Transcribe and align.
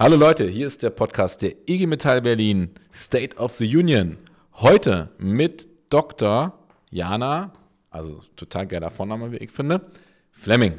Hallo 0.00 0.14
Leute, 0.14 0.46
hier 0.46 0.68
ist 0.68 0.84
der 0.84 0.90
Podcast 0.90 1.42
der 1.42 1.54
IG 1.68 1.86
Metall 1.88 2.22
Berlin 2.22 2.70
State 2.94 3.36
of 3.36 3.52
the 3.54 3.76
Union. 3.76 4.16
Heute 4.54 5.08
mit 5.18 5.66
Dr. 5.90 6.52
Jana, 6.92 7.52
also 7.90 8.20
total 8.36 8.68
geiler 8.68 8.90
Vorname, 8.92 9.32
wie 9.32 9.38
ich 9.38 9.50
finde, 9.50 9.82
Fleming. 10.30 10.78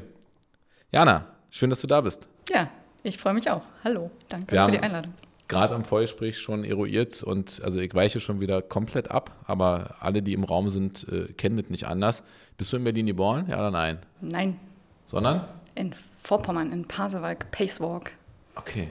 Jana, 0.93 1.27
schön, 1.51 1.69
dass 1.69 1.81
du 1.81 1.87
da 1.87 1.99
bist. 1.99 2.29
Ja, 2.49 2.69
ich 3.03 3.17
freue 3.17 3.33
mich 3.33 3.49
auch. 3.49 3.63
Hallo, 3.83 4.09
danke 4.29 4.53
Wir 4.53 4.63
für 4.63 4.71
die 4.71 4.79
Einladung. 4.79 5.13
Gerade 5.49 5.75
am 5.75 5.83
Vorgespräch 5.83 6.37
schon 6.37 6.63
eruiert 6.63 7.21
und 7.21 7.61
also 7.61 7.79
ich 7.79 7.93
weiche 7.93 8.21
schon 8.21 8.39
wieder 8.39 8.61
komplett 8.61 9.11
ab, 9.11 9.35
aber 9.45 9.95
alle, 9.99 10.21
die 10.21 10.31
im 10.31 10.45
Raum 10.45 10.69
sind, 10.69 11.05
äh, 11.09 11.33
kennen 11.33 11.57
das 11.57 11.69
nicht 11.69 11.87
anders. 11.87 12.23
Bist 12.55 12.71
du 12.71 12.77
in 12.77 12.85
Berlin 12.85 13.07
geboren? 13.07 13.47
Ja 13.49 13.57
oder 13.57 13.71
nein? 13.71 13.97
Nein, 14.21 14.59
Sondern? 15.03 15.43
in 15.75 15.93
Vorpommern, 16.23 16.71
in 16.71 16.87
Pasewalk, 16.87 17.51
Pacewalk. 17.51 18.11
Okay. 18.59 18.89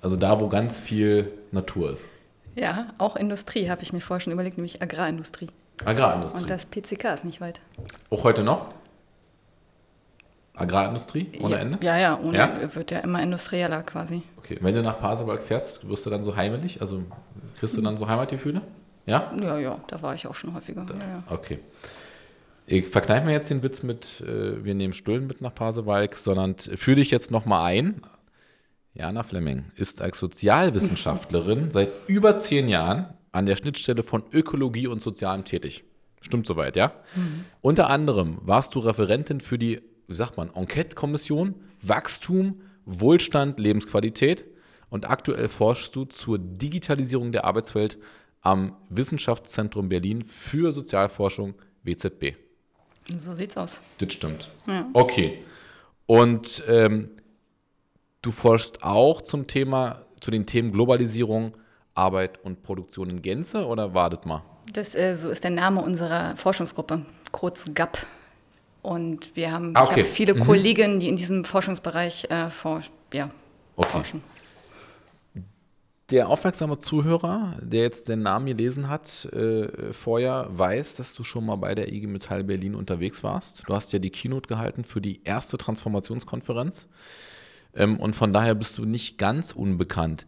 Also 0.00 0.16
da, 0.16 0.40
wo 0.40 0.48
ganz 0.48 0.78
viel 0.78 1.32
Natur 1.52 1.92
ist. 1.92 2.08
Ja, 2.54 2.88
auch 2.98 3.16
Industrie 3.16 3.68
habe 3.68 3.82
ich 3.82 3.92
mir 3.92 4.00
vorher 4.00 4.20
schon 4.20 4.32
überlegt, 4.32 4.56
nämlich 4.56 4.80
Agrarindustrie. 4.82 5.48
Agrarindustrie. 5.84 6.42
Und 6.42 6.50
das 6.50 6.64
PCK 6.66 7.14
ist 7.14 7.24
nicht 7.24 7.40
weit. 7.40 7.60
Auch 8.08 8.24
heute 8.24 8.42
noch? 8.42 8.68
Agrarindustrie 10.54 11.32
ohne 11.42 11.56
ja, 11.56 11.60
Ende? 11.60 11.78
Ja, 11.82 11.98
ja, 11.98 12.18
ohne 12.18 12.38
Ja? 12.38 12.74
wird 12.74 12.90
ja 12.90 13.00
immer 13.00 13.22
industrieller 13.22 13.82
quasi. 13.82 14.22
Okay, 14.38 14.58
wenn 14.62 14.74
du 14.74 14.82
nach 14.82 14.98
Pasewalk 14.98 15.42
fährst, 15.42 15.86
wirst 15.86 16.06
du 16.06 16.10
dann 16.10 16.22
so 16.22 16.34
heimelig? 16.34 16.80
Also 16.80 17.02
kriegst 17.58 17.76
du 17.76 17.82
dann 17.82 17.98
so 17.98 18.08
Heimatgefühle? 18.08 18.62
Ja? 19.04 19.30
Ja, 19.42 19.58
ja, 19.58 19.78
da 19.88 20.00
war 20.00 20.14
ich 20.14 20.26
auch 20.26 20.34
schon 20.34 20.54
häufiger. 20.54 20.86
Ja, 20.88 20.98
ja. 20.98 21.22
Okay. 21.28 21.58
Ich 22.66 22.86
verkneife 22.86 23.26
mir 23.26 23.32
jetzt 23.32 23.50
den 23.50 23.62
Witz 23.62 23.82
mit, 23.82 24.22
äh, 24.22 24.64
wir 24.64 24.74
nehmen 24.74 24.94
Stullen 24.94 25.26
mit 25.26 25.42
nach 25.42 25.54
Pasewalk, 25.54 26.16
sondern 26.16 26.56
führe 26.58 26.96
dich 26.96 27.10
jetzt 27.10 27.30
nochmal 27.30 27.72
ein. 27.72 28.00
Jana 28.96 29.22
Fleming 29.22 29.66
ist 29.76 30.00
als 30.00 30.18
Sozialwissenschaftlerin 30.18 31.70
seit 31.72 31.90
über 32.06 32.36
zehn 32.36 32.68
Jahren 32.68 33.06
an 33.32 33.46
der 33.46 33.56
Schnittstelle 33.56 34.02
von 34.02 34.22
Ökologie 34.32 34.86
und 34.86 35.00
Sozialem 35.00 35.44
tätig. 35.44 35.84
Stimmt 36.20 36.46
soweit, 36.46 36.76
ja? 36.76 36.92
Unter 37.60 37.90
anderem 37.90 38.38
warst 38.42 38.74
du 38.74 38.78
Referentin 38.80 39.40
für 39.40 39.58
die, 39.58 39.82
wie 40.08 40.14
sagt 40.14 40.36
man, 40.36 40.52
Enquete-Kommission, 40.52 41.54
Wachstum, 41.82 42.62
Wohlstand, 42.86 43.60
Lebensqualität 43.60 44.46
und 44.88 45.08
aktuell 45.08 45.48
forschst 45.48 45.94
du 45.94 46.04
zur 46.04 46.38
Digitalisierung 46.38 47.32
der 47.32 47.44
Arbeitswelt 47.44 47.98
am 48.40 48.76
Wissenschaftszentrum 48.88 49.88
Berlin 49.88 50.22
für 50.22 50.72
Sozialforschung 50.72 51.54
WZB. 51.82 52.34
So 53.18 53.34
sieht's 53.34 53.56
aus. 53.56 53.82
Das 53.98 54.12
stimmt. 54.12 54.50
Ja. 54.66 54.88
Okay. 54.94 55.38
Und 56.06 56.62
ähm, 56.68 57.10
du 58.26 58.32
forschst 58.32 58.82
auch 58.82 59.22
zum 59.22 59.46
Thema, 59.46 60.02
zu 60.20 60.30
den 60.30 60.46
Themen 60.46 60.72
Globalisierung, 60.72 61.54
Arbeit 61.94 62.44
und 62.44 62.62
Produktion 62.62 63.08
in 63.08 63.22
Gänze 63.22 63.64
oder 63.66 63.94
wartet 63.94 64.26
mal? 64.26 64.42
Das, 64.72 64.94
äh, 64.94 65.14
so 65.16 65.30
ist 65.30 65.44
der 65.44 65.52
Name 65.52 65.80
unserer 65.80 66.36
Forschungsgruppe, 66.36 67.06
kurz 67.30 67.64
GAP. 67.72 68.04
Und 68.82 69.34
wir 69.34 69.50
haben 69.52 69.72
Ah, 69.74 69.84
okay. 69.84 70.00
habe 70.02 70.04
viele 70.04 70.34
Mhm. 70.34 70.40
Kolleginnen, 70.40 71.00
die 71.00 71.08
in 71.08 71.16
diesem 71.16 71.44
Forschungsbereich 71.44 72.28
äh, 72.30 72.50
for, 72.50 72.82
ja, 73.12 73.30
Okay. 73.76 73.90
forschen. 73.90 74.22
Der 76.10 76.28
aufmerksame 76.28 76.78
Zuhörer, 76.78 77.56
der 77.60 77.82
jetzt 77.82 78.08
den 78.08 78.22
Namen 78.22 78.46
gelesen 78.46 78.88
hat, 78.88 79.24
äh, 79.32 79.92
vorher, 79.92 80.46
weiß, 80.50 80.96
dass 80.96 81.14
du 81.14 81.24
schon 81.24 81.44
mal 81.46 81.56
bei 81.56 81.74
der 81.74 81.92
IG 81.92 82.06
Metall 82.06 82.44
Berlin 82.44 82.76
unterwegs 82.76 83.24
warst. 83.24 83.68
Du 83.68 83.74
hast 83.74 83.92
ja 83.92 83.98
die 83.98 84.10
Keynote 84.10 84.46
gehalten 84.46 84.84
für 84.84 85.00
die 85.00 85.20
erste 85.24 85.58
Transformationskonferenz. 85.58 86.88
Ähm, 87.76 87.98
und 87.98 88.16
von 88.16 88.32
daher 88.32 88.54
bist 88.54 88.78
du 88.78 88.84
nicht 88.84 89.18
ganz 89.18 89.52
unbekannt. 89.52 90.26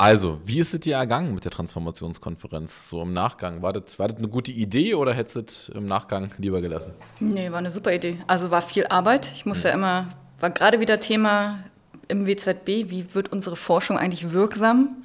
Also, 0.00 0.40
wie 0.44 0.60
ist 0.60 0.72
es 0.74 0.80
dir 0.80 0.94
ergangen 0.94 1.34
mit 1.34 1.44
der 1.44 1.50
Transformationskonferenz? 1.50 2.88
So 2.88 3.02
im 3.02 3.12
Nachgang. 3.12 3.62
War 3.62 3.72
das, 3.72 3.98
war 3.98 4.06
das 4.06 4.18
eine 4.18 4.28
gute 4.28 4.52
Idee 4.52 4.94
oder 4.94 5.12
hättest 5.12 5.36
du 5.36 5.40
es 5.40 5.68
im 5.70 5.86
Nachgang 5.86 6.30
lieber 6.38 6.60
gelassen? 6.60 6.92
Nee, 7.18 7.50
war 7.50 7.58
eine 7.58 7.72
super 7.72 7.92
Idee. 7.92 8.18
Also 8.28 8.52
war 8.52 8.62
viel 8.62 8.86
Arbeit. 8.86 9.32
Ich 9.34 9.44
muss 9.44 9.64
ja 9.64 9.70
immer, 9.70 10.08
war 10.38 10.50
gerade 10.50 10.78
wieder 10.78 11.00
Thema 11.00 11.58
im 12.06 12.26
WZB, 12.26 12.90
wie 12.90 13.12
wird 13.12 13.32
unsere 13.32 13.56
Forschung 13.56 13.98
eigentlich 13.98 14.32
wirksam? 14.32 15.02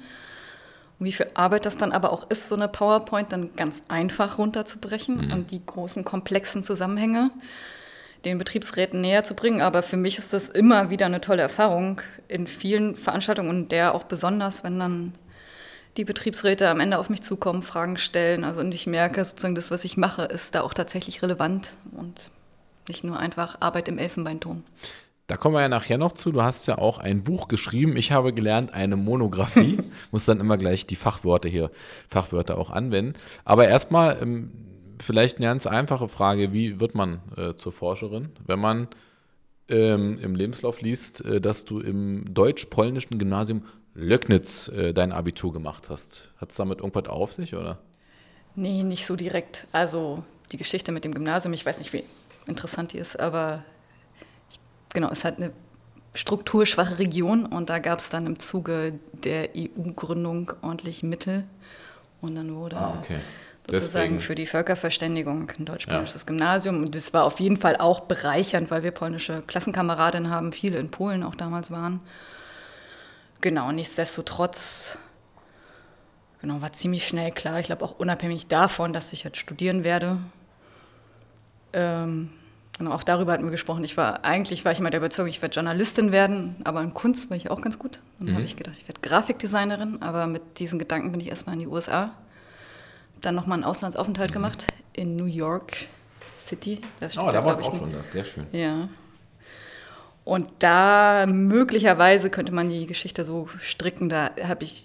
Und 1.00 1.06
wie 1.06 1.12
viel 1.12 1.26
Arbeit 1.34 1.66
das 1.66 1.76
dann 1.76 1.90
aber 1.90 2.12
auch 2.12 2.30
ist, 2.30 2.48
so 2.48 2.54
eine 2.54 2.68
PowerPoint 2.68 3.32
dann 3.32 3.56
ganz 3.56 3.82
einfach 3.88 4.38
runterzubrechen 4.38 5.32
und 5.32 5.50
die 5.50 5.64
großen, 5.66 6.04
komplexen 6.04 6.62
Zusammenhänge 6.62 7.32
den 8.24 8.38
Betriebsräten 8.38 9.00
näher 9.00 9.24
zu 9.24 9.34
bringen. 9.34 9.60
Aber 9.60 9.82
für 9.82 9.96
mich 9.96 10.18
ist 10.18 10.32
das 10.32 10.48
immer 10.48 10.90
wieder 10.90 11.06
eine 11.06 11.20
tolle 11.20 11.42
Erfahrung 11.42 12.00
in 12.28 12.46
vielen 12.46 12.96
Veranstaltungen 12.96 13.50
und 13.50 13.72
der 13.72 13.94
auch 13.94 14.04
besonders, 14.04 14.64
wenn 14.64 14.78
dann 14.78 15.14
die 15.96 16.04
Betriebsräte 16.04 16.68
am 16.68 16.80
Ende 16.80 16.98
auf 16.98 17.08
mich 17.10 17.22
zukommen, 17.22 17.62
Fragen 17.62 17.98
stellen. 17.98 18.44
Also 18.44 18.60
und 18.60 18.72
ich 18.72 18.86
merke 18.86 19.24
sozusagen, 19.24 19.54
das, 19.54 19.70
was 19.70 19.84
ich 19.84 19.96
mache, 19.96 20.22
ist 20.22 20.54
da 20.54 20.62
auch 20.62 20.74
tatsächlich 20.74 21.22
relevant 21.22 21.74
und 21.92 22.30
nicht 22.88 23.04
nur 23.04 23.18
einfach 23.18 23.60
Arbeit 23.60 23.88
im 23.88 23.98
Elfenbeinturm. 23.98 24.62
Da 25.26 25.38
kommen 25.38 25.54
wir 25.54 25.62
ja 25.62 25.68
nachher 25.68 25.96
noch 25.96 26.12
zu. 26.12 26.32
Du 26.32 26.42
hast 26.42 26.66
ja 26.66 26.76
auch 26.76 26.98
ein 26.98 27.24
Buch 27.24 27.48
geschrieben. 27.48 27.96
Ich 27.96 28.12
habe 28.12 28.34
gelernt, 28.34 28.74
eine 28.74 28.96
Monographie. 28.96 29.78
Muss 30.10 30.26
dann 30.26 30.38
immer 30.38 30.58
gleich 30.58 30.86
die 30.86 30.96
Fachwörter 30.96 31.48
hier, 31.48 31.70
Fachwörter 32.08 32.58
auch 32.58 32.70
anwenden. 32.70 33.14
Aber 33.44 33.66
erstmal 33.66 34.18
ähm, 34.20 34.50
vielleicht 35.02 35.38
eine 35.38 35.46
ganz 35.46 35.66
einfache 35.66 36.08
Frage. 36.08 36.52
Wie 36.52 36.80
wird 36.80 36.94
man 36.94 37.20
äh, 37.36 37.54
zur 37.54 37.72
Forscherin, 37.72 38.30
wenn 38.46 38.58
man 38.58 38.88
ähm, 39.68 40.18
im 40.20 40.34
Lebenslauf 40.34 40.80
liest, 40.80 41.24
äh, 41.24 41.40
dass 41.40 41.64
du 41.64 41.80
im 41.80 42.32
deutsch-polnischen 42.32 43.18
Gymnasium 43.18 43.62
Löcknitz 43.94 44.68
äh, 44.68 44.92
dein 44.92 45.12
Abitur 45.12 45.52
gemacht 45.52 45.88
hast? 45.88 46.30
Hat 46.36 46.50
es 46.50 46.56
damit 46.56 46.80
irgendwas 46.80 47.08
auf 47.08 47.32
sich, 47.32 47.54
oder? 47.54 47.78
Nee, 48.54 48.82
nicht 48.82 49.06
so 49.06 49.16
direkt. 49.16 49.66
Also 49.72 50.22
die 50.52 50.56
Geschichte 50.56 50.92
mit 50.92 51.04
dem 51.04 51.14
Gymnasium, 51.14 51.52
ich 51.54 51.66
weiß 51.66 51.78
nicht, 51.78 51.92
wie 51.92 52.04
interessant 52.46 52.92
die 52.92 52.98
ist, 52.98 53.18
aber 53.18 53.64
ich, 54.50 54.60
genau, 54.92 55.10
es 55.10 55.24
hat 55.24 55.38
eine 55.38 55.52
strukturschwache 56.14 56.98
Region 56.98 57.46
und 57.46 57.70
da 57.70 57.80
gab 57.80 57.98
es 57.98 58.08
dann 58.08 58.26
im 58.26 58.38
Zuge 58.38 58.98
der 59.12 59.50
EU-Gründung 59.56 60.52
ordentlich 60.62 61.02
Mittel 61.02 61.44
und 62.20 62.36
dann 62.36 62.54
wurde 62.54 62.76
Ah, 62.76 62.98
okay. 63.00 63.18
Sozusagen 63.70 64.14
Deswegen. 64.14 64.20
für 64.20 64.34
die 64.34 64.46
Völkerverständigung 64.46 65.50
ein 65.58 65.64
deutsch-polnisches 65.64 66.26
Gymnasium. 66.26 66.82
Und 66.82 66.94
das 66.94 67.14
war 67.14 67.24
auf 67.24 67.40
jeden 67.40 67.56
Fall 67.56 67.76
auch 67.76 68.00
bereichernd, 68.00 68.70
weil 68.70 68.82
wir 68.82 68.90
polnische 68.90 69.42
Klassenkameradinnen 69.46 70.30
haben, 70.30 70.52
viele 70.52 70.78
in 70.78 70.90
Polen 70.90 71.22
auch 71.22 71.34
damals 71.34 71.70
waren. 71.70 72.00
Genau, 73.40 73.72
nichtsdestotrotz, 73.72 74.98
genau, 76.40 76.60
war 76.60 76.72
ziemlich 76.72 77.06
schnell 77.06 77.30
klar, 77.30 77.60
ich 77.60 77.66
glaube 77.66 77.84
auch 77.84 77.98
unabhängig 77.98 78.46
davon, 78.46 78.92
dass 78.92 79.12
ich 79.12 79.24
jetzt 79.24 79.38
studieren 79.38 79.82
werde. 79.82 80.18
Ähm, 81.72 82.30
genau, 82.78 82.92
auch 82.92 83.02
darüber 83.02 83.32
hatten 83.32 83.44
wir 83.44 83.50
gesprochen. 83.50 83.82
Ich 83.84 83.96
war, 83.96 84.24
eigentlich 84.24 84.64
war 84.64 84.72
ich 84.72 84.78
immer 84.78 84.90
der 84.90 85.00
Überzeugung, 85.00 85.28
ich 85.28 85.42
werde 85.42 85.54
Journalistin 85.54 86.12
werden, 86.12 86.56
aber 86.64 86.82
in 86.82 86.94
Kunst 86.94 87.30
war 87.30 87.36
ich 87.36 87.50
auch 87.50 87.60
ganz 87.60 87.78
gut. 87.78 88.00
Und 88.18 88.28
dann 88.28 88.36
habe 88.36 88.44
ich 88.44 88.56
gedacht, 88.56 88.78
ich 88.78 88.88
werde 88.88 89.00
Grafikdesignerin, 89.00 90.00
aber 90.02 90.26
mit 90.26 90.58
diesen 90.58 90.78
Gedanken 90.78 91.12
bin 91.12 91.20
ich 91.20 91.28
erstmal 91.28 91.54
in 91.54 91.60
die 91.60 91.66
USA. 91.66 92.14
Dann 93.24 93.34
nochmal 93.34 93.56
einen 93.56 93.64
Auslandsaufenthalt 93.64 94.32
gemacht 94.32 94.66
in 94.92 95.16
New 95.16 95.24
York 95.24 95.76
City. 96.26 96.80
Da 97.00 97.08
steht 97.08 97.22
Oh, 97.22 97.30
da 97.30 97.44
war 97.44 97.56
glaub 97.56 97.68
auch 97.68 97.72
ein- 97.74 97.78
schon 97.78 97.92
das. 97.92 98.12
Sehr 98.12 98.24
schön. 98.24 98.46
ja. 98.52 98.88
Und 100.24 100.48
da 100.60 101.26
möglicherweise 101.26 102.30
könnte 102.30 102.50
man 102.52 102.70
die 102.70 102.86
Geschichte 102.86 103.24
so 103.24 103.46
stricken, 103.60 104.08
da 104.08 104.30
habe 104.42 104.64
ich, 104.64 104.84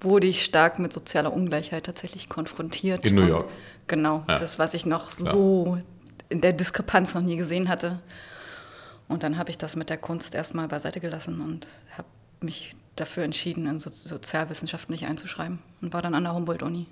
wurde 0.00 0.28
ich 0.28 0.44
stark 0.44 0.78
mit 0.78 0.92
sozialer 0.92 1.32
Ungleichheit 1.32 1.84
tatsächlich 1.86 2.28
konfrontiert. 2.28 3.04
In 3.04 3.16
New 3.16 3.22
Und- 3.22 3.28
York. 3.28 3.48
Genau, 3.88 4.22
Ja. 4.28 4.38
das, 4.38 4.58
was 4.60 4.74
ich 4.74 4.86
noch 4.86 5.10
Klar. 5.10 5.32
so 5.32 5.78
in 6.28 6.40
der 6.40 6.52
Diskrepanz 6.52 7.14
noch 7.14 7.22
nie 7.22 7.36
gesehen 7.36 7.68
hatte. 7.68 7.98
Und 9.08 9.22
dann 9.24 9.36
habe 9.38 9.50
ich 9.50 9.58
das 9.58 9.74
mit 9.74 9.88
der 9.90 9.96
Kunst 9.98 10.34
erstmal 10.34 10.68
beiseite 10.68 11.00
gelassen 11.00 11.40
und 11.40 11.66
habe 11.96 12.06
mich 12.42 12.76
dafür 12.94 13.24
entschieden, 13.24 13.66
in 13.66 13.80
so 13.80 13.90
Sozialwissenschaften 13.90 14.92
nicht 14.92 15.06
einzuschreiben 15.06 15.58
und 15.82 15.92
war 15.92 16.02
dann 16.02 16.14
an 16.14 16.22
der 16.24 16.34
Humboldt-Uni. 16.34 16.86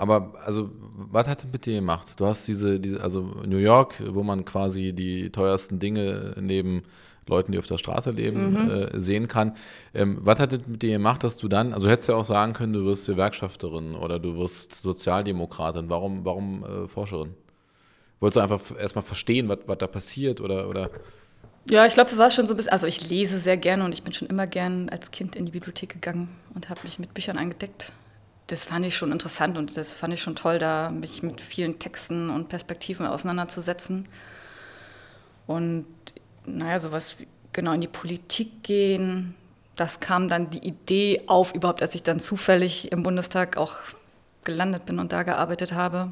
Aber 0.00 0.32
also, 0.46 0.70
was 1.12 1.28
hat 1.28 1.40
es 1.40 1.52
mit 1.52 1.66
dir 1.66 1.74
gemacht? 1.74 2.18
Du 2.18 2.24
hast 2.24 2.48
diese, 2.48 2.80
diese, 2.80 3.02
also 3.02 3.20
New 3.46 3.58
York, 3.58 4.02
wo 4.14 4.22
man 4.22 4.46
quasi 4.46 4.94
die 4.94 5.28
teuersten 5.30 5.78
Dinge 5.78 6.34
neben 6.40 6.84
Leuten, 7.28 7.52
die 7.52 7.58
auf 7.58 7.66
der 7.66 7.76
Straße 7.76 8.10
leben, 8.12 8.70
äh, 8.70 8.98
sehen 8.98 9.28
kann. 9.28 9.52
Ähm, 9.92 10.16
was 10.22 10.40
hat 10.40 10.54
es 10.54 10.66
mit 10.66 10.80
dir 10.80 10.92
gemacht, 10.92 11.22
dass 11.22 11.36
du 11.36 11.48
dann, 11.48 11.74
also 11.74 11.86
du 11.86 11.92
hättest 11.92 12.08
ja 12.08 12.14
auch 12.14 12.24
sagen 12.24 12.54
können, 12.54 12.72
du 12.72 12.86
wirst 12.86 13.06
Gewerkschafterin 13.06 13.94
oder 13.94 14.18
du 14.18 14.36
wirst 14.36 14.80
Sozialdemokratin. 14.80 15.90
Warum, 15.90 16.24
warum 16.24 16.64
äh, 16.64 16.88
Forscherin? 16.88 17.34
Wolltest 18.20 18.36
du 18.36 18.40
einfach 18.40 18.78
erstmal 18.80 19.04
verstehen, 19.04 19.50
was, 19.50 19.58
was 19.66 19.76
da 19.76 19.86
passiert 19.86 20.40
oder, 20.40 20.66
oder? 20.70 20.88
Ja, 21.68 21.84
ich 21.84 21.92
glaube, 21.92 22.08
das 22.08 22.18
war 22.18 22.30
schon 22.30 22.46
so 22.46 22.54
ein 22.54 22.56
bisschen, 22.56 22.72
also 22.72 22.86
ich 22.86 23.06
lese 23.06 23.38
sehr 23.38 23.58
gerne 23.58 23.84
und 23.84 23.92
ich 23.92 24.02
bin 24.02 24.14
schon 24.14 24.28
immer 24.28 24.46
gern 24.46 24.88
als 24.88 25.10
Kind 25.10 25.36
in 25.36 25.44
die 25.44 25.52
Bibliothek 25.52 25.90
gegangen 25.90 26.30
und 26.54 26.70
habe 26.70 26.80
mich 26.84 26.98
mit 26.98 27.12
Büchern 27.12 27.36
eingedeckt. 27.36 27.92
Das 28.50 28.64
fand 28.64 28.84
ich 28.84 28.96
schon 28.96 29.12
interessant 29.12 29.56
und 29.56 29.76
das 29.76 29.92
fand 29.92 30.12
ich 30.12 30.20
schon 30.20 30.34
toll, 30.34 30.58
da 30.58 30.90
mich 30.90 31.22
mit 31.22 31.40
vielen 31.40 31.78
Texten 31.78 32.30
und 32.30 32.48
Perspektiven 32.48 33.06
auseinanderzusetzen. 33.06 34.08
Und 35.46 35.86
naja, 36.46 36.80
sowas 36.80 37.14
wie 37.20 37.28
genau 37.52 37.72
in 37.74 37.80
die 37.80 37.86
Politik 37.86 38.64
gehen, 38.64 39.36
das 39.76 40.00
kam 40.00 40.28
dann 40.28 40.50
die 40.50 40.66
Idee 40.66 41.22
auf, 41.28 41.54
überhaupt, 41.54 41.80
als 41.80 41.94
ich 41.94 42.02
dann 42.02 42.18
zufällig 42.18 42.90
im 42.90 43.04
Bundestag 43.04 43.56
auch 43.56 43.76
gelandet 44.42 44.84
bin 44.84 44.98
und 44.98 45.12
da 45.12 45.22
gearbeitet 45.22 45.72
habe. 45.72 46.10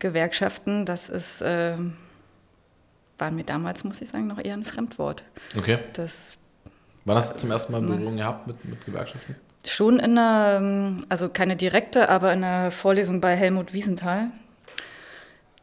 Gewerkschaften, 0.00 0.84
das 0.84 1.08
ist, 1.08 1.42
äh, 1.42 1.76
war 3.18 3.30
mir 3.30 3.44
damals, 3.44 3.84
muss 3.84 4.00
ich 4.00 4.08
sagen, 4.08 4.26
noch 4.26 4.44
eher 4.44 4.54
ein 4.54 4.64
Fremdwort. 4.64 5.22
Okay. 5.56 5.78
Das 5.92 6.38
Wann 7.04 7.16
hast 7.16 7.36
du 7.36 7.38
zum 7.38 7.52
ersten 7.52 7.70
Mal 7.70 7.82
Berührung 7.82 8.16
gehabt 8.16 8.48
mit, 8.48 8.64
mit 8.64 8.84
Gewerkschaften? 8.84 9.36
Schon 9.68 9.98
in 9.98 10.16
einer, 10.16 10.96
also 11.08 11.28
keine 11.28 11.54
direkte, 11.54 12.08
aber 12.08 12.32
in 12.32 12.42
einer 12.42 12.70
Vorlesung 12.70 13.20
bei 13.20 13.36
Helmut 13.36 13.72
Wiesenthal. 13.72 14.28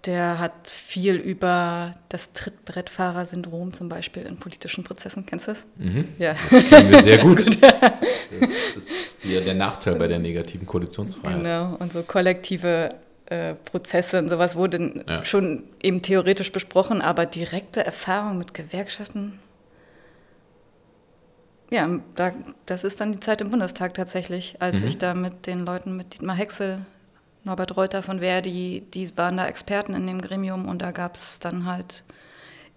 Der 0.05 0.37
hat 0.37 0.67
viel 0.67 1.15
über 1.15 1.95
das 2.09 2.31
Trittbrettfahrersyndrom 2.33 3.73
zum 3.73 3.89
Beispiel 3.89 4.23
in 4.23 4.37
politischen 4.37 4.83
Prozessen. 4.83 5.25
Kennst 5.25 5.47
du 5.47 5.51
das? 5.53 5.65
Mhm. 5.77 6.09
Ja. 6.19 6.35
Das 6.51 6.69
kennen 6.69 6.91
wir 6.91 7.01
sehr 7.01 7.17
gut. 7.17 7.43
gut. 7.45 7.57
Das 8.75 8.83
ist 8.83 9.23
die, 9.23 9.41
der 9.41 9.55
Nachteil 9.55 9.95
bei 9.95 10.07
der 10.07 10.19
negativen 10.19 10.67
Koalitionsfreiheit. 10.67 11.41
Genau, 11.41 11.75
und 11.79 11.91
so 11.91 12.03
kollektive 12.03 12.89
äh, 13.25 13.55
Prozesse 13.55 14.19
und 14.19 14.29
sowas 14.29 14.55
wurde 14.55 15.03
ja. 15.07 15.25
schon 15.25 15.63
eben 15.81 16.03
theoretisch 16.03 16.51
besprochen, 16.51 17.01
aber 17.01 17.25
direkte 17.25 17.83
Erfahrung 17.83 18.37
mit 18.37 18.53
Gewerkschaften 18.53 19.39
ja, 21.71 21.99
da, 22.15 22.31
das 22.65 22.83
ist 22.83 23.01
dann 23.01 23.11
die 23.11 23.19
Zeit 23.19 23.41
im 23.41 23.49
Bundestag 23.49 23.93
tatsächlich, 23.93 24.57
als 24.59 24.81
mhm. 24.81 24.87
ich 24.87 24.97
da 24.97 25.13
mit 25.13 25.47
den 25.47 25.65
Leuten, 25.65 25.97
mit 25.97 26.13
Dietmar 26.13 26.35
Hexel, 26.35 26.79
Norbert 27.43 27.77
Reuter 27.77 28.01
von 28.01 28.19
Verdi, 28.19 28.83
die 28.93 29.17
waren 29.17 29.37
da 29.37 29.47
Experten 29.47 29.93
in 29.93 30.07
dem 30.07 30.21
Gremium 30.21 30.67
und 30.67 30.81
da 30.81 30.91
gab 30.91 31.15
es 31.15 31.39
dann 31.39 31.65
halt 31.65 32.03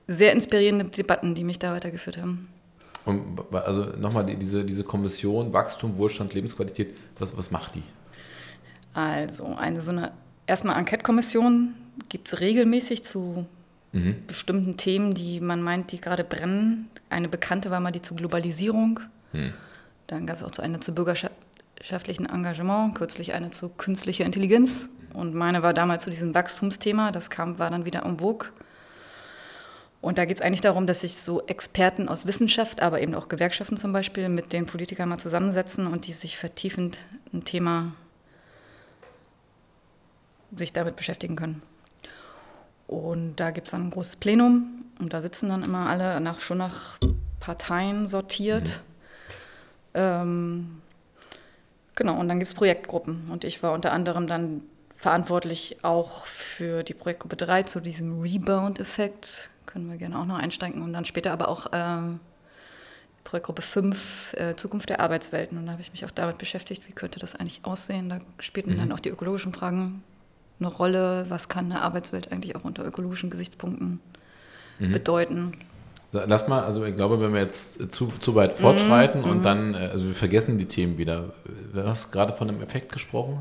sehr 0.06 0.32
inspirierende 0.32 0.86
Debatten, 0.86 1.34
die 1.34 1.44
mich 1.44 1.58
da 1.58 1.72
weitergeführt 1.72 2.18
haben. 2.18 2.48
Und 3.04 3.40
also 3.54 3.84
nochmal 3.98 4.26
diese, 4.26 4.64
diese 4.64 4.84
Kommission 4.84 5.52
Wachstum, 5.52 5.96
Wohlstand, 5.96 6.34
Lebensqualität, 6.34 6.94
was, 7.18 7.34
was 7.36 7.50
macht 7.50 7.74
die? 7.74 7.82
Also 8.92 9.44
eine 9.44 9.80
so 9.80 9.90
eine 9.90 10.12
erstmal 10.46 10.78
Enquete-Kommission 10.78 11.74
gibt 12.08 12.28
es 12.28 12.40
regelmäßig 12.40 13.02
zu 13.04 13.46
mhm. 13.92 14.26
bestimmten 14.26 14.76
Themen, 14.76 15.14
die 15.14 15.40
man 15.40 15.62
meint, 15.62 15.92
die 15.92 16.00
gerade 16.00 16.24
brennen. 16.24 16.90
Eine 17.10 17.28
bekannte 17.28 17.70
war 17.70 17.80
mal 17.80 17.92
die 17.92 18.02
zur 18.02 18.16
Globalisierung. 18.16 19.00
Mhm. 19.32 19.52
Dann 20.06 20.26
gab 20.26 20.38
es 20.38 20.42
auch 20.42 20.52
so 20.52 20.62
eine 20.62 20.80
zu 20.80 20.94
bürgerschaftlichen 20.94 22.26
Engagement, 22.26 22.94
kürzlich 22.94 23.34
eine 23.34 23.50
zu 23.50 23.68
künstlicher 23.68 24.24
Intelligenz. 24.24 24.88
Und 25.14 25.34
meine 25.34 25.62
war 25.62 25.74
damals 25.74 26.04
zu 26.04 26.10
diesem 26.10 26.34
Wachstumsthema. 26.34 27.12
Das 27.12 27.30
kam, 27.30 27.58
war 27.58 27.70
dann 27.70 27.84
wieder 27.84 28.04
en 28.04 28.18
vogue. 28.18 28.48
Und 30.00 30.16
da 30.16 30.24
geht 30.24 30.38
es 30.38 30.42
eigentlich 30.42 30.60
darum, 30.60 30.86
dass 30.86 31.00
sich 31.00 31.16
so 31.16 31.44
Experten 31.46 32.08
aus 32.08 32.26
Wissenschaft, 32.26 32.80
aber 32.80 33.00
eben 33.02 33.14
auch 33.14 33.28
Gewerkschaften 33.28 33.76
zum 33.76 33.92
Beispiel, 33.92 34.28
mit 34.28 34.52
den 34.52 34.66
Politikern 34.66 35.08
mal 35.08 35.18
zusammensetzen 35.18 35.88
und 35.88 36.06
die 36.06 36.12
sich 36.12 36.38
vertiefend 36.38 36.98
ein 37.32 37.44
Thema 37.44 37.92
sich 40.56 40.72
damit 40.72 40.96
beschäftigen 40.96 41.36
können. 41.36 41.62
Und 42.88 43.36
da 43.36 43.50
gibt 43.50 43.68
es 43.68 43.72
dann 43.72 43.88
ein 43.88 43.90
großes 43.90 44.16
Plenum 44.16 44.84
und 44.98 45.12
da 45.12 45.20
sitzen 45.20 45.50
dann 45.50 45.62
immer 45.62 45.88
alle 45.88 46.20
nach, 46.20 46.40
schon 46.40 46.58
nach 46.58 46.98
Parteien 47.38 48.08
sortiert. 48.08 48.82
Mhm. 49.94 50.00
Ähm, 50.00 50.82
genau, 51.94 52.18
und 52.18 52.28
dann 52.28 52.38
gibt 52.38 52.48
es 52.48 52.54
Projektgruppen. 52.54 53.28
Und 53.30 53.44
ich 53.44 53.62
war 53.62 53.72
unter 53.72 53.92
anderem 53.92 54.26
dann 54.26 54.62
verantwortlich 54.96 55.84
auch 55.84 56.24
für 56.24 56.82
die 56.82 56.94
Projektgruppe 56.94 57.36
3 57.36 57.64
zu 57.64 57.80
diesem 57.80 58.22
Rebound-Effekt. 58.22 59.50
Können 59.66 59.90
wir 59.90 59.98
gerne 59.98 60.18
auch 60.18 60.24
noch 60.24 60.38
einsteigen. 60.38 60.82
Und 60.82 60.94
dann 60.94 61.04
später 61.04 61.32
aber 61.32 61.48
auch 61.48 61.72
äh, 61.74 62.16
Projektgruppe 63.24 63.60
5, 63.60 64.32
äh, 64.32 64.56
Zukunft 64.56 64.88
der 64.88 65.00
Arbeitswelten. 65.00 65.58
Und 65.58 65.66
da 65.66 65.72
habe 65.72 65.82
ich 65.82 65.92
mich 65.92 66.06
auch 66.06 66.10
damit 66.10 66.38
beschäftigt, 66.38 66.88
wie 66.88 66.92
könnte 66.92 67.20
das 67.20 67.36
eigentlich 67.36 67.66
aussehen. 67.66 68.08
Da 68.08 68.18
spielten 68.40 68.72
mhm. 68.72 68.78
dann 68.78 68.92
auch 68.92 69.00
die 69.00 69.10
ökologischen 69.10 69.52
Fragen 69.52 70.02
eine 70.60 70.68
Rolle? 70.68 71.26
Was 71.28 71.48
kann 71.48 71.66
eine 71.66 71.82
Arbeitswelt 71.82 72.32
eigentlich 72.32 72.56
auch 72.56 72.64
unter 72.64 72.84
ökologischen 72.84 73.30
Gesichtspunkten 73.30 74.00
mhm. 74.78 74.92
bedeuten? 74.92 75.52
Lass 76.10 76.48
mal, 76.48 76.64
also 76.64 76.84
ich 76.84 76.94
glaube, 76.94 77.20
wenn 77.20 77.34
wir 77.34 77.40
jetzt 77.42 77.92
zu, 77.92 78.06
zu 78.18 78.34
weit 78.34 78.54
fortschreiten 78.54 79.20
mhm. 79.22 79.30
und 79.30 79.38
mhm. 79.38 79.42
dann, 79.42 79.74
äh, 79.74 79.88
also 79.92 80.06
wir 80.06 80.14
vergessen 80.14 80.56
die 80.56 80.64
Themen 80.64 80.96
wieder. 80.96 81.34
Du 81.74 81.84
hast 81.84 82.10
gerade 82.10 82.32
von 82.32 82.48
einem 82.48 82.62
Effekt 82.62 82.92
gesprochen. 82.92 83.40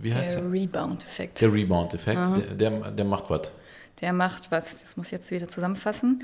Wie 0.00 0.14
heißt 0.14 0.36
der? 0.36 0.42
Der 0.42 0.52
Rebound-Effekt. 0.52 1.40
Der 1.40 1.52
Rebound-Effekt, 1.52 2.20
der, 2.58 2.70
der, 2.70 2.90
der, 2.92 3.04
macht 3.04 3.28
was? 3.28 3.50
Der 4.00 4.14
macht 4.14 4.50
was, 4.50 4.82
das 4.82 4.96
muss 4.96 5.06
ich 5.06 5.12
jetzt 5.12 5.30
wieder 5.30 5.48
zusammenfassen. 5.48 6.22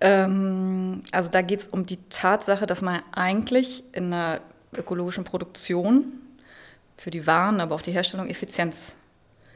Ähm, 0.00 1.02
also 1.12 1.28
da 1.30 1.42
geht 1.42 1.60
es 1.60 1.66
um 1.66 1.84
die 1.84 1.98
Tatsache, 2.08 2.64
dass 2.64 2.80
man 2.80 3.02
eigentlich 3.12 3.84
in 3.92 4.12
einer 4.12 4.40
ökologischen 4.74 5.24
Produktion 5.24 6.04
für 6.96 7.10
die 7.10 7.26
Waren, 7.26 7.60
aber 7.60 7.74
auch 7.74 7.82
die 7.82 7.92
Herstellung 7.92 8.28
Effizienz 8.28 8.96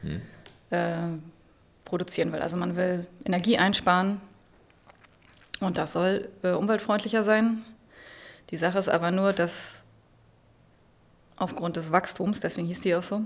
hm. 0.01 0.21
äh, 0.69 1.17
produzieren 1.85 2.31
will. 2.33 2.41
Also 2.41 2.57
man 2.57 2.75
will 2.75 3.07
Energie 3.25 3.57
einsparen 3.57 4.21
und 5.59 5.77
das 5.77 5.93
soll 5.93 6.27
äh, 6.43 6.51
umweltfreundlicher 6.51 7.23
sein. 7.23 7.63
Die 8.49 8.57
Sache 8.57 8.79
ist 8.79 8.89
aber 8.89 9.11
nur, 9.11 9.33
dass 9.33 9.83
aufgrund 11.35 11.77
des 11.77 11.91
Wachstums, 11.91 12.39
deswegen 12.39 12.67
hieß 12.67 12.81
die 12.81 12.95
auch 12.95 13.03
so, 13.03 13.21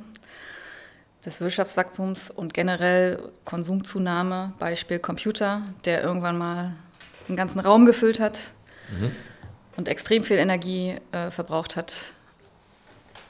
des 1.25 1.39
Wirtschaftswachstums 1.39 2.31
und 2.31 2.53
generell 2.53 3.19
Konsumzunahme, 3.45 4.53
Beispiel 4.57 5.00
Computer, 5.00 5.62
der 5.85 6.03
irgendwann 6.03 6.38
mal 6.38 6.73
den 7.27 7.35
ganzen 7.35 7.59
Raum 7.59 7.85
gefüllt 7.85 8.19
hat 8.19 8.39
mhm. 8.91 9.12
und 9.77 9.88
extrem 9.88 10.23
viel 10.23 10.38
Energie 10.38 10.95
äh, 11.12 11.29
verbraucht 11.29 11.75
hat, 11.75 12.13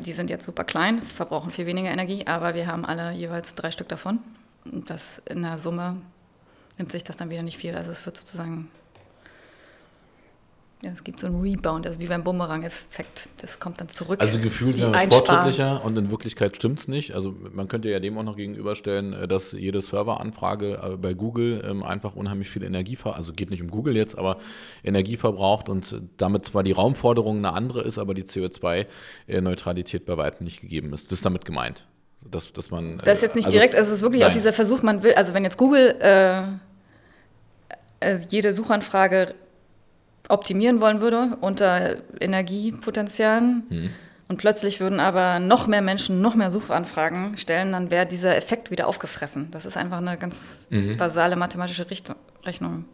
die 0.01 0.13
sind 0.13 0.30
jetzt 0.30 0.45
super 0.45 0.63
klein, 0.63 1.01
verbrauchen 1.01 1.51
viel 1.51 1.65
weniger 1.65 1.89
Energie, 1.89 2.27
aber 2.27 2.56
wir 2.56 2.68
haben 2.68 2.86
alle 2.86 3.12
jeweils 3.12 3.56
drei 3.56 3.71
Stück 3.71 3.89
davon. 3.89 4.19
Und 4.65 4.89
das 4.89 5.21
in 5.30 5.42
der 5.42 5.57
Summe 5.57 5.98
nimmt 6.77 6.92
sich 6.92 7.03
das 7.03 7.18
dann 7.18 7.30
wieder 7.30 7.44
nicht 7.44 7.57
viel. 7.57 7.75
Also 7.75 7.92
es 7.92 8.06
wird 8.06 8.18
sozusagen 8.18 8.69
es 10.83 11.04
gibt 11.04 11.19
so 11.19 11.28
einen 11.28 11.39
Rebound, 11.39 11.86
also 11.86 12.00
wie 12.00 12.07
beim 12.07 12.24
Bumerang-Effekt. 12.24 13.30
Das 13.38 13.60
kommt 13.60 13.80
dann 13.80 13.89
zurück. 13.89 14.19
Also 14.19 14.39
gefühlt 14.39 14.80
ja 14.80 14.92
fortschrittlicher 15.07 15.86
und 15.86 15.95
in 15.95 16.10
Wirklichkeit 16.10 16.56
stimmt 16.56 16.80
es 16.80 16.88
nicht. 16.88 17.13
Also 17.13 17.36
man 17.54 17.68
könnte 17.68 17.89
ja 17.89 18.00
dem 18.00 18.18
auch 18.18 18.24
noch 18.24 18.36
gegenüberstellen, 18.36 19.13
äh, 19.13 19.28
dass 19.28 19.51
jede 19.51 19.81
Serveranfrage 19.81 20.80
äh, 20.81 20.98
bei 20.98 21.13
Google 21.13 21.63
ähm, 21.63 21.83
einfach 21.83 22.16
unheimlich 22.16 22.50
viel 22.50 22.63
Energie 22.63 22.95
verbraucht. 22.95 23.18
Also 23.18 23.33
geht 23.33 23.51
nicht 23.51 23.62
um 23.62 23.69
Google 23.69 23.95
jetzt, 23.95 24.18
aber 24.18 24.38
Energie 24.83 25.18
verbraucht 25.18 25.69
und 25.69 26.01
damit 26.18 26.45
zwar 26.45 26.63
die 26.63 26.72
Raumforderung 26.72 27.38
eine 27.38 27.54
andere 27.54 27.81
ist, 27.81 28.00
aber 28.00 28.16
die 28.16 28.24
CO2-Neutralität 28.24 30.05
bei 30.05 30.17
weitem 30.17 30.46
nicht 30.46 30.62
gegeben 30.62 30.94
ist. 30.94 31.12
Das 31.12 31.20
ist 31.20 31.25
damit 31.25 31.46
gemeint. 31.46 31.86
Dass, 32.29 32.53
dass 32.53 32.72
man, 32.72 33.00
das 33.00 33.20
ist 33.20 33.22
jetzt 33.24 33.36
nicht 33.36 33.46
also 33.46 33.58
direkt, 33.58 33.75
also 33.75 33.89
es 33.89 33.98
ist 33.98 34.03
wirklich 34.03 34.22
nein. 34.22 34.29
auch 34.29 34.34
dieser 34.34 34.53
Versuch, 34.53 34.84
man 34.84 35.01
will, 35.01 35.13
also 35.13 35.34
wenn 35.34 35.44
jetzt 35.44 35.58
Google 35.58 35.96
äh, 36.00 36.44
jede 38.29 38.53
Suchanfrage 38.53 39.34
optimieren 40.31 40.81
wollen 40.81 41.01
würde 41.01 41.38
unter 41.41 41.97
Energiepotenzialen 42.19 43.63
mhm. 43.69 43.89
und 44.27 44.38
plötzlich 44.38 44.79
würden 44.79 45.00
aber 45.00 45.39
noch 45.39 45.67
mehr 45.67 45.81
Menschen 45.81 46.21
noch 46.21 46.35
mehr 46.35 46.51
Suchanfragen 46.51 47.38
stellen, 47.38 47.71
dann 47.73 47.91
wäre 47.91 48.05
dieser 48.05 48.35
Effekt 48.35 48.71
wieder 48.71 48.88
aufgefressen. 48.88 49.50
Das 49.51 49.65
ist 49.65 49.77
einfach 49.77 49.97
eine 49.97 50.17
ganz 50.17 50.65
mhm. 50.69 50.97
basale 50.97 51.35
mathematische 51.35 51.85
Rechnung. 52.45 52.85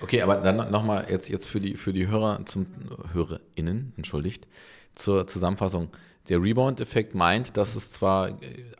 Okay, 0.00 0.22
aber 0.22 0.36
dann 0.36 0.70
nochmal 0.70 1.06
jetzt, 1.08 1.28
jetzt 1.28 1.46
für, 1.46 1.60
die, 1.60 1.76
für 1.76 1.92
die 1.92 2.08
Hörer, 2.08 2.44
zum 2.44 2.66
HörerInnen, 3.12 3.92
entschuldigt, 3.96 4.48
zur 4.94 5.26
Zusammenfassung. 5.26 5.88
Der 6.28 6.40
Rebound-Effekt 6.40 7.14
meint, 7.14 7.56
dass 7.56 7.74
es 7.74 7.92
zwar 7.92 8.28
äh, 8.28 8.32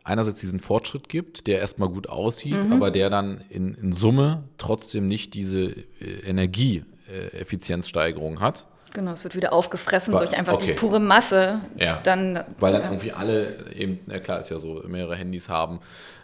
einerseits 0.03 0.39
diesen 0.39 0.59
Fortschritt 0.59 1.09
gibt, 1.09 1.47
der 1.47 1.59
erstmal 1.59 1.89
gut 1.89 2.07
aussieht, 2.07 2.61
mhm. 2.65 2.73
aber 2.73 2.91
der 2.91 3.09
dann 3.09 3.41
in, 3.49 3.73
in 3.75 3.91
Summe 3.91 4.43
trotzdem 4.57 5.07
nicht 5.07 5.33
diese 5.33 5.71
äh, 5.99 6.21
Energie 6.25 6.83
Effizienzsteigerung 7.07 8.39
hat. 8.39 8.65
Genau, 8.93 9.11
es 9.11 9.23
wird 9.23 9.35
wieder 9.35 9.53
aufgefressen 9.53 10.13
Weil, 10.13 10.27
durch 10.27 10.37
einfach 10.37 10.53
okay. 10.53 10.67
die 10.67 10.73
pure 10.73 10.99
Masse. 10.99 11.59
Ja. 11.79 11.99
Dann, 12.03 12.43
Weil 12.59 12.73
dann 12.73 12.83
ja. 12.83 12.87
irgendwie 12.89 13.11
alle 13.11 13.71
eben, 13.73 13.99
ja 14.07 14.19
klar, 14.19 14.39
ist 14.39 14.51
ja 14.51 14.59
so, 14.59 14.83
mehrere 14.87 15.15
Handys 15.15 15.49
haben, 15.49 15.79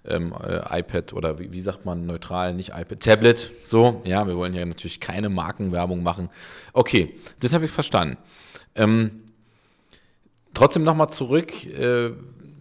ähm, 0.08 0.34
äh, 0.40 0.80
iPad 0.80 1.14
oder 1.14 1.40
wie, 1.40 1.52
wie, 1.52 1.62
sagt 1.62 1.86
man 1.86 2.06
neutral, 2.06 2.54
nicht 2.54 2.70
iPad, 2.70 3.00
Tablet, 3.00 3.52
so. 3.64 4.04
Ja, 4.06 4.28
wir 4.28 4.38
wollen 4.38 4.54
ja 4.54 4.64
natürlich 4.64 5.00
keine 5.00 5.30
Markenwerbung 5.30 6.04
machen. 6.04 6.30
Okay, 6.74 7.16
das 7.40 7.54
habe 7.54 7.66
ich 7.66 7.72
verstanden. 7.72 8.18
Ähm, 8.76 9.24
trotzdem 10.54 10.84
nochmal 10.84 11.10
zurück. 11.10 11.66
Äh, 11.66 12.12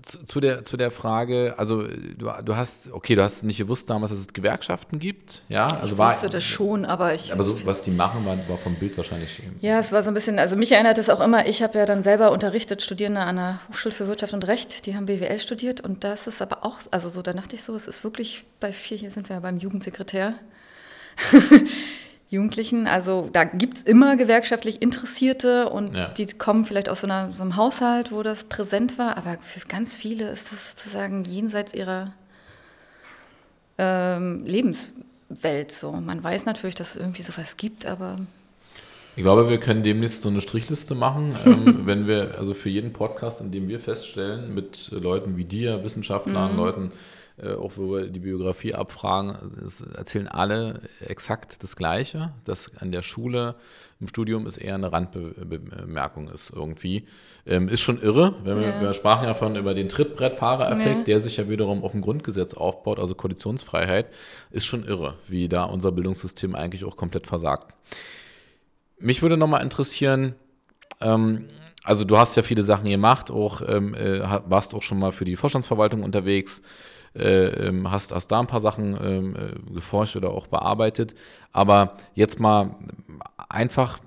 zu, 0.03 0.41
der, 0.41 0.65
zu 0.65 0.77
der 0.77 0.91
Frage, 0.91 1.55
also 1.57 1.83
du, 1.83 2.31
du 2.45 2.57
hast, 2.57 2.93
okay, 2.93 3.15
du 3.15 3.23
hast 3.23 3.43
nicht 3.43 3.59
gewusst 3.59 3.89
damals, 3.91 4.11
dass 4.11 4.21
es 4.21 4.29
Gewerkschaften 4.29 4.99
gibt, 4.99 5.43
ja? 5.49 5.67
Also 5.67 5.95
ich 5.95 5.99
wusste 5.99 6.23
war, 6.23 6.29
das 6.31 6.45
schon, 6.45 6.85
aber 6.85 7.15
ich... 7.15 7.33
Aber 7.33 7.43
so, 7.43 7.59
was 7.67 7.83
die 7.83 7.91
machen, 7.91 8.25
war, 8.25 8.37
war 8.49 8.59
vom 8.59 8.75
Bild 8.75 8.97
wahrscheinlich... 8.97 9.43
Ja, 9.61 9.79
es 9.79 9.93
war 9.93 10.03
so 10.03 10.11
ein 10.11 10.15
bisschen, 10.15 10.39
also 10.39 10.57
mich 10.57 10.73
erinnert 10.73 10.99
es 10.99 11.09
auch 11.11 11.21
immer, 11.21 11.47
ich 11.47 11.63
habe 11.63 11.79
ja 11.79 11.87
dann 11.87 12.03
selber 12.03 12.33
unterrichtet, 12.33 12.83
Studierende 12.83 13.21
an 13.21 13.37
der 13.37 13.61
Hochschule 13.69 13.95
für 13.95 14.09
Wirtschaft 14.09 14.35
und 14.35 14.47
Recht, 14.47 14.87
die 14.87 14.95
haben 14.95 15.07
BWL 15.07 15.39
studiert 15.39 15.81
und 15.81 16.05
das 16.05 16.27
ist 16.27 16.43
aber 16.43 16.65
auch, 16.65 16.79
also 16.91 17.09
so, 17.09 17.23
da 17.23 17.33
dachte 17.33 17.57
ich 17.57 17.63
so, 17.63 17.75
es 17.75 17.87
ist 17.87 18.05
wirklich 18.05 18.45
bei 18.61 18.73
vier, 18.73 18.97
hier 18.97 19.11
sind 19.11 19.29
wir 19.29 19.37
ja 19.37 19.41
beim 19.41 19.59
Jugendsekretär, 19.59 20.35
Jugendlichen. 22.31 22.87
Also 22.87 23.31
da 23.33 23.45
gibt 23.45 23.79
es 23.79 23.83
immer 23.85 24.17
gewerkschaftlich 24.17 24.83
Interessierte 24.83 25.69
und 25.71 25.95
Ja. 25.97 26.09
die 26.09 26.27
kommen 26.27 26.65
vielleicht 26.67 26.89
aus 26.91 27.01
so, 27.01 27.07
einer, 27.07 27.33
so 27.33 27.43
einem 27.43 27.57
Haushalt, 27.57 28.13
wo 28.13 28.23
das 28.23 28.45
präsent 28.45 28.99
war. 28.99 29.17
Aber 29.17 29.37
für 29.43 29.61
ganz 29.67 29.95
viele 29.95 30.29
ist 30.31 30.53
das 30.53 30.71
sozusagen 30.71 31.25
jenseits 31.25 31.73
ihrer 31.75 32.13
ähm, 33.79 34.45
Lebenswelt 34.45 35.73
so. 35.73 35.93
Man 35.93 36.23
weiß 36.23 36.45
natürlich, 36.47 36.75
dass 36.75 36.91
es 36.91 36.97
irgendwie 36.97 37.23
sowas 37.23 37.57
gibt, 37.57 37.87
aber 37.87 38.19
Ich 39.17 39.23
glaube, 39.23 39.49
wir 39.49 39.59
können 39.59 39.83
demnächst 39.83 40.23
so 40.23 40.29
eine 40.29 40.41
Strichliste 40.41 40.95
machen, 40.95 41.35
ähm, 41.47 41.83
wenn 41.87 42.07
wir, 42.07 42.35
also 42.39 42.55
für 42.55 42.69
jeden 42.69 42.93
Podcast, 42.93 43.41
in 43.41 43.51
dem 43.53 43.69
wir 43.69 43.81
feststellen, 43.81 44.55
mit 44.55 44.91
Leuten 44.93 45.37
wie 45.37 45.45
dir, 45.45 45.83
Wissenschaftlern, 45.85 46.57
Leuten, 46.57 46.93
äh, 47.43 47.55
auch 47.55 47.73
wo 47.77 47.93
wir 47.93 48.07
die 48.09 48.21
Biografie 48.21 48.75
abfragen, 48.75 49.37
erzählen 49.95 50.29
alle 50.29 50.83
exakt 51.01 51.63
das 51.63 51.77
Gleiche, 51.77 52.33
dass 52.45 52.71
an 52.79 52.93
der 52.93 53.03
Schule, 53.03 53.57
im 54.01 54.07
Studium 54.09 54.47
ist 54.47 54.59
eher 54.59 54.77
eine 54.77 54.93
Randbemerkung 54.93 56.29
ist 56.29 56.51
irgendwie. 56.55 57.07
Ähm, 57.47 57.69
ist 57.69 57.81
schon 57.81 58.01
irre, 58.01 58.37
wenn 58.45 58.61
wir, 58.61 58.69
Ja. 58.69 58.81
wir 58.81 58.95
sprachen 58.95 59.27
ja 59.27 59.35
von 59.35 59.57
über 59.57 59.75
den 59.75 59.89
Trittbrettfahrereffekt, 59.89 60.99
Ja. 60.99 61.05
der 61.05 61.21
sich 61.21 61.37
ja 61.37 61.49
wiederum 61.49 61.83
auf 61.83 61.93
dem 61.93 62.01
Grundgesetz 62.03 62.55
aufbaut, 62.55 62.99
also 63.01 63.15
Koalitionsfreiheit, 63.17 64.07
ist 64.51 64.67
schon 64.67 64.85
irre, 64.85 65.15
wie 65.27 65.49
da 65.49 65.65
unser 65.65 65.91
Bildungssystem 65.93 66.55
eigentlich 66.55 66.85
auch 66.85 66.97
komplett 66.97 67.27
versagt. 67.27 67.75
Mich 69.01 69.23
würde 69.23 69.37
nochmal 69.37 69.63
interessieren, 69.63 70.35
ähm, 71.01 71.47
also 71.85 72.05
du 72.05 72.19
hast 72.19 72.37
ja 72.37 72.43
viele 72.43 72.63
Sachen 72.63 72.91
gemacht, 72.91 73.31
auch 73.31 73.63
ähm, 73.67 73.95
äh, 73.95 74.21
warst 74.47 74.75
auch 74.75 74.83
schon 74.83 74.99
mal 74.99 75.13
für 75.13 75.25
die 75.25 75.37
Vorstandsverwaltung 75.37 76.03
unterwegs, 76.03 76.63
äh, 77.19 77.69
ähm, 77.69 77.91
hast, 77.91 78.15
hast 78.15 78.29
da 78.29 78.41
ein 78.41 78.47
paar 78.47 78.61
Sachen 78.61 78.97
ähm, 79.03 79.37
äh, 79.37 79.73
geforscht 79.73 80.17
oder 80.17 80.31
auch 80.31 80.47
bearbeitet. 80.47 81.15
Aber 81.53 81.97
jetzt 82.15 82.41
mal 82.41 82.77
einfach 83.49 83.99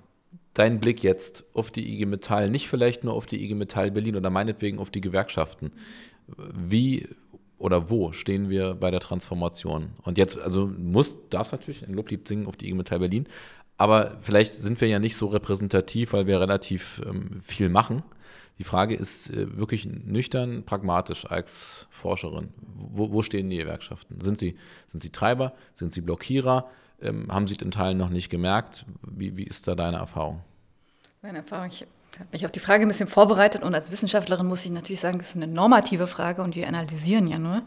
dein 0.54 0.80
Blick 0.80 1.04
jetzt 1.04 1.46
auf 1.54 1.72
die 1.72 1.94
IG 1.94 2.06
Metall, 2.06 2.50
nicht 2.50 2.68
vielleicht 2.68 3.04
nur 3.04 3.14
auf 3.14 3.26
die 3.26 3.44
IG 3.44 3.56
Metall 3.56 3.92
Berlin 3.92 4.16
oder 4.16 4.30
meinetwegen 4.30 4.80
auf 4.80 4.92
die 4.92 5.02
Gewerkschaften. 5.02 5.72
Wie 6.54 7.08
oder 7.58 7.90
wo 7.90 8.12
stehen 8.12 8.50
wir 8.50 8.74
bei 8.74 8.90
der 8.92 9.00
Transformation? 9.00 9.92
Und 10.04 10.18
jetzt, 10.18 10.38
also 10.40 10.68
muss, 10.68 11.18
darfst 11.30 11.52
natürlich 11.52 11.88
ein 11.88 11.94
Loblied 11.94 12.28
singen 12.28 12.48
auf 12.48 12.58
die 12.58 12.68
IG 12.68 12.76
Metall 12.76 13.00
Berlin, 13.00 13.28
aber 13.78 14.18
vielleicht 14.22 14.52
sind 14.52 14.80
wir 14.80 14.88
ja 14.88 15.00
nicht 15.00 15.16
so 15.16 15.28
repräsentativ, 15.28 16.14
weil 16.14 16.28
wir 16.28 16.40
relativ 16.40 17.02
ähm, 17.06 17.42
viel 17.42 17.70
machen. 17.70 18.04
Die 18.62 18.66
Frage 18.66 18.94
ist 18.94 19.32
äh, 19.32 19.58
wirklich 19.58 19.88
nüchtern, 19.88 20.62
pragmatisch 20.64 21.26
als 21.26 21.88
Forscherin. 21.90 22.50
Wo, 22.76 23.12
wo 23.12 23.24
stehen 23.24 23.50
die 23.50 23.58
Gewerkschaften? 23.58 24.22
Sind 24.22 24.38
sie, 24.38 24.56
sind 24.88 25.00
sie 25.00 25.10
Treiber? 25.10 25.54
Sind 25.74 25.92
sie 25.92 26.02
Blockierer? 26.02 26.70
Ähm, 27.02 27.26
haben 27.32 27.48
sie 27.48 27.56
in 27.56 27.72
Teilen 27.72 27.98
noch 27.98 28.10
nicht 28.10 28.30
gemerkt? 28.30 28.86
Wie, 29.02 29.36
wie 29.36 29.46
ist 29.46 29.68
da 29.68 29.74
deine 29.74 29.98
Erfahrung? 29.98 30.42
meine 31.24 31.40
Erfahrung, 31.40 31.70
ich 31.72 31.88
habe 32.20 32.30
mich 32.32 32.46
auf 32.46 32.52
die 32.52 32.60
Frage 32.60 32.86
ein 32.86 32.88
bisschen 32.88 33.08
vorbereitet 33.08 33.64
und 33.64 33.74
als 33.74 33.92
Wissenschaftlerin 33.92 34.46
muss 34.46 34.64
ich 34.64 34.70
natürlich 34.70 35.00
sagen, 35.00 35.18
das 35.18 35.30
ist 35.30 35.38
eine 35.38 35.48
normative 35.48 36.06
Frage 36.06 36.44
und 36.44 36.56
wir 36.56 36.68
analysieren 36.68 37.26
ja 37.26 37.40
nur. 37.40 37.64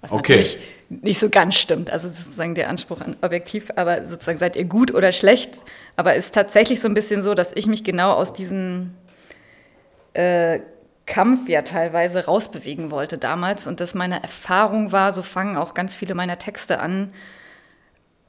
Was 0.00 0.10
Okay. 0.10 0.38
natürlich 0.38 0.58
nicht 0.88 1.20
so 1.20 1.30
ganz 1.30 1.54
stimmt. 1.54 1.88
Also 1.90 2.08
sozusagen 2.08 2.56
der 2.56 2.68
Anspruch 2.68 3.00
an 3.00 3.16
objektiv, 3.22 3.70
aber 3.76 4.04
sozusagen 4.04 4.38
seid 4.38 4.56
ihr 4.56 4.64
gut 4.64 4.92
oder 4.92 5.12
schlecht. 5.12 5.62
Aber 5.94 6.16
es 6.16 6.24
ist 6.24 6.34
tatsächlich 6.34 6.80
so 6.80 6.88
ein 6.88 6.94
bisschen 6.94 7.22
so, 7.22 7.34
dass 7.34 7.52
ich 7.54 7.68
mich 7.68 7.84
genau 7.84 8.12
aus 8.12 8.32
diesem 8.32 8.90
äh, 10.16 10.60
Kampf 11.06 11.48
ja 11.48 11.62
teilweise 11.62 12.24
rausbewegen 12.24 12.90
wollte 12.90 13.16
damals 13.16 13.66
und 13.66 13.80
das 13.80 13.94
meine 13.94 14.22
Erfahrung 14.22 14.90
war, 14.90 15.12
so 15.12 15.22
fangen 15.22 15.56
auch 15.56 15.72
ganz 15.72 15.94
viele 15.94 16.14
meiner 16.14 16.38
Texte 16.38 16.80
an, 16.80 17.12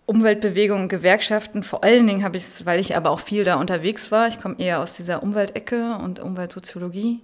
Umweltbewegungen 0.05 0.83
und 0.83 0.89
Gewerkschaften, 0.89 1.63
vor 1.63 1.83
allen 1.83 2.07
Dingen 2.07 2.23
habe 2.23 2.37
ich 2.37 2.43
es, 2.43 2.65
weil 2.65 2.79
ich 2.79 2.95
aber 2.95 3.09
auch 3.09 3.19
viel 3.19 3.43
da 3.43 3.55
unterwegs 3.55 4.11
war, 4.11 4.27
ich 4.27 4.39
komme 4.39 4.55
eher 4.59 4.79
aus 4.79 4.93
dieser 4.93 5.23
Umweltecke 5.23 5.97
und 5.97 6.19
Umweltsoziologie. 6.19 7.19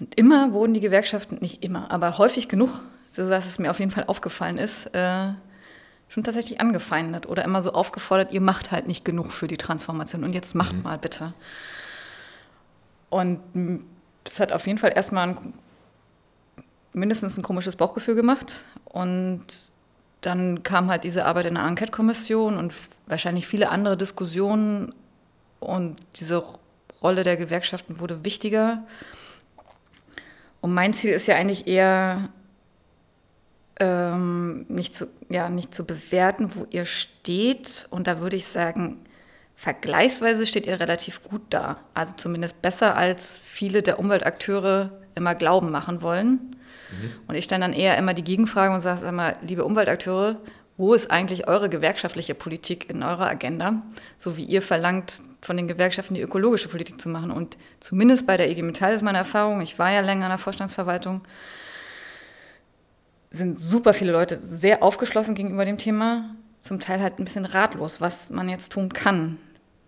Und 0.00 0.14
immer 0.16 0.52
wurden 0.52 0.74
die 0.74 0.80
Gewerkschaften, 0.80 1.38
nicht 1.40 1.62
immer, 1.62 1.90
aber 1.90 2.18
häufig 2.18 2.48
genug, 2.48 2.80
so 3.08 3.28
dass 3.28 3.46
es 3.46 3.58
mir 3.58 3.70
auf 3.70 3.78
jeden 3.78 3.92
Fall 3.92 4.04
aufgefallen 4.08 4.58
ist, 4.58 4.86
äh, 4.94 5.28
schon 6.08 6.24
tatsächlich 6.24 6.60
angefeindet 6.60 7.26
oder 7.26 7.44
immer 7.44 7.62
so 7.62 7.72
aufgefordert, 7.72 8.32
ihr 8.32 8.40
macht 8.40 8.72
halt 8.72 8.88
nicht 8.88 9.04
genug 9.04 9.32
für 9.32 9.46
die 9.46 9.56
Transformation 9.56 10.24
und 10.24 10.34
jetzt 10.34 10.54
macht 10.54 10.82
mal 10.82 10.98
bitte. 10.98 11.32
Und 13.10 13.40
es 14.24 14.40
hat 14.40 14.52
auf 14.52 14.66
jeden 14.66 14.78
Fall 14.78 14.92
erstmal 14.94 15.28
ein, 15.28 15.54
mindestens 16.92 17.36
ein 17.36 17.42
komisches 17.42 17.76
Bauchgefühl 17.76 18.14
gemacht 18.14 18.64
und 18.84 19.44
dann 20.20 20.62
kam 20.62 20.88
halt 20.88 21.04
diese 21.04 21.26
Arbeit 21.26 21.46
in 21.46 21.54
der 21.54 21.64
Enquete-Kommission 21.64 22.56
und 22.56 22.72
wahrscheinlich 23.06 23.46
viele 23.46 23.68
andere 23.68 23.96
Diskussionen 23.96 24.94
und 25.60 25.96
diese 26.16 26.42
Rolle 27.02 27.22
der 27.22 27.36
Gewerkschaften 27.36 28.00
wurde 28.00 28.24
wichtiger. 28.24 28.84
Und 30.62 30.72
mein 30.72 30.94
Ziel 30.94 31.12
ist 31.12 31.26
ja 31.26 31.36
eigentlich 31.36 31.66
eher, 31.66 32.30
ähm, 33.78 34.64
nicht, 34.68 34.94
zu, 34.94 35.08
ja, 35.28 35.50
nicht 35.50 35.74
zu 35.74 35.84
bewerten, 35.84 36.54
wo 36.54 36.66
ihr 36.70 36.86
steht. 36.86 37.86
Und 37.90 38.06
da 38.06 38.20
würde 38.20 38.36
ich 38.36 38.46
sagen, 38.46 39.04
vergleichsweise 39.56 40.46
steht 40.46 40.66
ihr 40.66 40.80
relativ 40.80 41.22
gut 41.22 41.42
da. 41.50 41.78
Also 41.94 42.14
zumindest 42.16 42.60
besser, 42.62 42.96
als 42.96 43.40
viele 43.44 43.82
der 43.82 43.98
Umweltakteure 43.98 44.90
immer 45.14 45.34
glauben 45.34 45.70
machen 45.70 46.02
wollen. 46.02 46.56
Und 47.26 47.34
ich 47.34 47.44
stelle 47.44 47.62
dann 47.62 47.72
eher 47.72 47.96
immer 47.98 48.14
die 48.14 48.24
Gegenfrage 48.24 48.72
und 48.72 48.80
sage 48.80 49.06
immer, 49.06 49.34
liebe 49.42 49.64
Umweltakteure, 49.64 50.36
wo 50.76 50.92
ist 50.92 51.10
eigentlich 51.10 51.46
eure 51.46 51.68
gewerkschaftliche 51.68 52.34
Politik 52.34 52.90
in 52.90 53.02
eurer 53.02 53.28
Agenda? 53.28 53.82
So 54.16 54.36
wie 54.36 54.44
ihr 54.44 54.60
verlangt, 54.60 55.22
von 55.40 55.56
den 55.56 55.68
Gewerkschaften 55.68 56.14
die 56.14 56.20
ökologische 56.20 56.68
Politik 56.68 57.00
zu 57.00 57.08
machen. 57.08 57.30
Und 57.30 57.56
zumindest 57.80 58.26
bei 58.26 58.36
der 58.36 58.50
IG 58.50 58.62
Metall 58.62 58.94
ist 58.94 59.02
meine 59.02 59.18
Erfahrung, 59.18 59.60
ich 59.60 59.78
war 59.78 59.92
ja 59.92 60.00
länger 60.00 60.26
in 60.26 60.30
der 60.30 60.38
Vorstandsverwaltung, 60.38 61.22
sind 63.30 63.58
super 63.58 63.94
viele 63.94 64.12
Leute 64.12 64.36
sehr 64.36 64.82
aufgeschlossen 64.82 65.34
gegenüber 65.34 65.64
dem 65.64 65.78
Thema, 65.78 66.34
zum 66.64 66.80
Teil 66.80 67.02
halt 67.02 67.18
ein 67.18 67.26
bisschen 67.26 67.44
ratlos, 67.44 68.00
was 68.00 68.30
man 68.30 68.48
jetzt 68.48 68.72
tun 68.72 68.90
kann. 68.90 69.38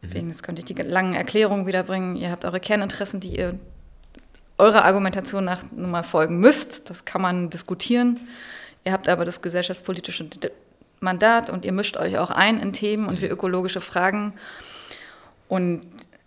Deswegen, 0.02 0.28
jetzt 0.28 0.42
könnte 0.42 0.60
ich 0.60 0.66
die 0.66 0.74
langen 0.74 1.14
Erklärungen 1.14 1.66
wiederbringen. 1.66 2.16
Ihr 2.16 2.30
habt 2.30 2.44
eure 2.44 2.60
Kerninteressen, 2.60 3.18
die 3.18 3.34
ihr 3.34 3.58
eurer 4.58 4.84
Argumentation 4.84 5.46
nach 5.46 5.62
nun 5.72 5.90
mal 5.90 6.02
folgen 6.02 6.38
müsst. 6.38 6.90
Das 6.90 7.06
kann 7.06 7.22
man 7.22 7.48
diskutieren. 7.48 8.20
Ihr 8.84 8.92
habt 8.92 9.08
aber 9.08 9.24
das 9.24 9.40
gesellschaftspolitische 9.40 10.28
Mandat 11.00 11.48
und 11.48 11.64
ihr 11.64 11.72
mischt 11.72 11.96
euch 11.96 12.18
auch 12.18 12.30
ein 12.30 12.60
in 12.60 12.74
Themen 12.74 13.06
und 13.06 13.20
für 13.20 13.26
ökologische 13.26 13.80
Fragen. 13.80 14.34
Und 15.48 15.80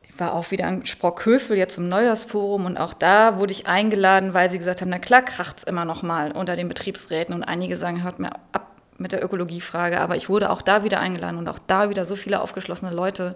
ich 0.09 0.19
war 0.19 0.33
auch 0.33 0.49
wieder 0.49 0.65
an 0.65 0.83
Sprockhövel 0.83 1.57
jetzt 1.57 1.75
zum 1.75 1.89
Neujahrsforum 1.89 2.65
und 2.65 2.77
auch 2.77 2.95
da 2.95 3.37
wurde 3.37 3.51
ich 3.53 3.67
eingeladen, 3.67 4.33
weil 4.33 4.49
sie 4.49 4.57
gesagt 4.57 4.81
haben, 4.81 4.89
na 4.89 4.97
klar 4.97 5.21
kracht's 5.21 5.63
immer 5.63 5.85
noch 5.85 6.01
mal 6.01 6.31
unter 6.31 6.55
den 6.55 6.67
Betriebsräten 6.67 7.35
und 7.35 7.43
einige 7.43 7.77
sagen, 7.77 8.03
hört 8.03 8.17
mir 8.17 8.31
ab 8.51 8.68
mit 8.99 9.11
der 9.11 9.23
Ökologiefrage, 9.23 9.99
aber 9.99 10.15
ich 10.15 10.29
wurde 10.29 10.49
auch 10.49 10.61
da 10.61 10.83
wieder 10.83 10.99
eingeladen 10.99 11.37
und 11.37 11.47
auch 11.47 11.59
da 11.67 11.89
wieder 11.89 12.05
so 12.05 12.15
viele 12.15 12.41
aufgeschlossene 12.41 12.91
Leute, 12.91 13.35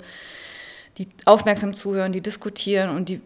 die 0.98 1.08
aufmerksam 1.26 1.74
zuhören, 1.76 2.12
die 2.12 2.22
diskutieren 2.22 2.96
und 2.96 3.10
die 3.10 3.22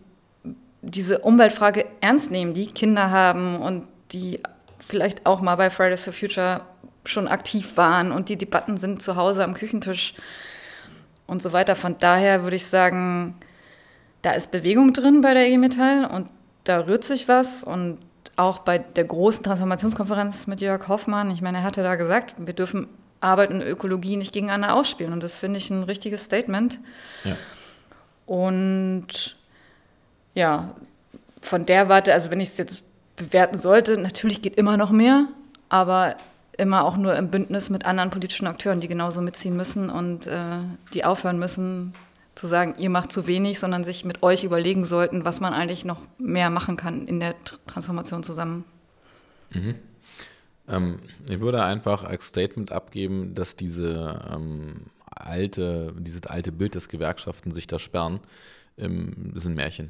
diese 0.82 1.20
Umweltfrage 1.20 1.86
ernst 2.02 2.32
nehmen, 2.32 2.54
die 2.54 2.68
Kinder 2.68 3.10
haben 3.10 3.58
und 3.62 3.88
die 4.12 4.40
vielleicht 4.78 5.26
auch 5.26 5.42
mal 5.42 5.56
bei 5.56 5.70
Fridays 5.70 6.04
for 6.04 6.14
Future 6.14 6.62
schon 7.04 7.28
aktiv 7.28 7.78
waren 7.78 8.12
und 8.12 8.30
die 8.30 8.38
Debatten 8.38 8.78
sind 8.78 9.02
zu 9.02 9.16
Hause 9.16 9.44
am 9.44 9.54
Küchentisch 9.54 10.14
und 11.26 11.42
so 11.42 11.54
weiter. 11.54 11.76
Von 11.76 11.98
daher 12.00 12.44
würde 12.44 12.56
ich 12.56 12.66
sagen, 12.66 13.36
da 14.22 14.32
ist 14.32 14.52
Bewegung 14.52 14.94
drin 14.94 15.22
bei 15.22 15.34
der 15.34 15.48
E-Metall 15.48 16.06
und 16.06 16.30
da 16.64 16.80
rührt 16.82 17.04
sich 17.04 17.28
was 17.28 17.64
und 17.64 18.00
auch 18.38 18.60
bei 18.60 18.78
der 18.78 19.04
großen 19.04 19.44
Transformationskonferenz 19.44 20.48
mit 20.48 20.62
Jörg 20.62 20.88
Hoffmann, 20.88 21.32
ich 21.32 21.42
meine, 21.42 21.58
er 21.58 21.64
hatte 21.64 21.84
da 21.84 21.96
gesagt, 21.96 22.36
wir 22.38 22.54
dürfen 22.54 22.88
Arbeit 23.20 23.50
und 23.50 23.62
Ökologie 23.62 24.16
nicht 24.16 24.32
gegeneinander 24.32 24.76
ausspielen 24.76 25.12
und 25.12 25.24
das 25.24 25.38
finde 25.38 25.58
ich 25.58 25.70
ein 25.70 25.84
richtiges 25.84 26.24
Statement. 26.24 26.80
Ja. 27.24 27.36
Und 28.28 29.36
ja, 30.36 30.76
von 31.42 31.66
der 31.66 31.90
Warte, 31.90 32.14
also 32.14 32.30
wenn 32.30 32.40
ich 32.40 32.50
es 32.50 32.58
jetzt 32.58 32.84
bewerten 33.16 33.58
sollte, 33.58 33.98
natürlich 33.98 34.42
geht 34.42 34.56
immer 34.56 34.78
noch 34.78 34.92
mehr, 34.92 35.26
aber 35.70 36.16
immer 36.58 36.86
auch 36.86 36.96
nur 36.96 37.16
im 37.16 37.30
Bündnis 37.30 37.70
mit 37.72 37.86
anderen 37.86 38.12
politischen 38.12 38.46
Akteuren, 38.46 38.82
die 38.82 38.88
genauso 38.88 39.22
mitziehen 39.22 39.56
müssen 39.56 39.90
und 39.90 40.28
äh, 40.28 40.60
die 40.94 41.06
aufhören 41.06 41.40
müssen 41.40 41.94
zu 42.38 42.48
sagen, 42.48 42.76
ihr 42.78 42.90
macht 42.90 43.12
zu 43.12 43.26
wenig, 43.26 43.60
sondern 43.60 43.84
sich 43.84 44.06
mit 44.06 44.22
euch 44.22 44.44
überlegen 44.44 44.86
sollten, 44.86 45.26
was 45.26 45.40
man 45.40 45.54
eigentlich 45.54 45.86
noch 45.86 46.00
mehr 46.18 46.50
machen 46.50 46.78
kann 46.78 47.08
in 47.08 47.20
der 47.20 47.34
Tr- 47.34 47.58
Transformation 47.66 48.24
zusammen. 48.24 48.64
Ähm, 50.68 51.00
ich 51.28 51.40
würde 51.40 51.64
einfach 51.64 52.04
als 52.04 52.28
Statement 52.28 52.72
abgeben, 52.72 53.34
dass 53.34 53.56
diese 53.56 54.22
ähm, 54.32 54.88
alte, 55.06 55.94
dieses 55.98 56.26
alte 56.28 56.52
Bild 56.52 56.76
des 56.76 56.90
Gewerkschaften 56.90 57.52
sich 57.52 57.66
da 57.66 57.80
sperren, 57.80 58.20
ähm, 58.78 59.32
das 59.34 59.44
sind 59.44 59.56
Märchen. 59.56 59.90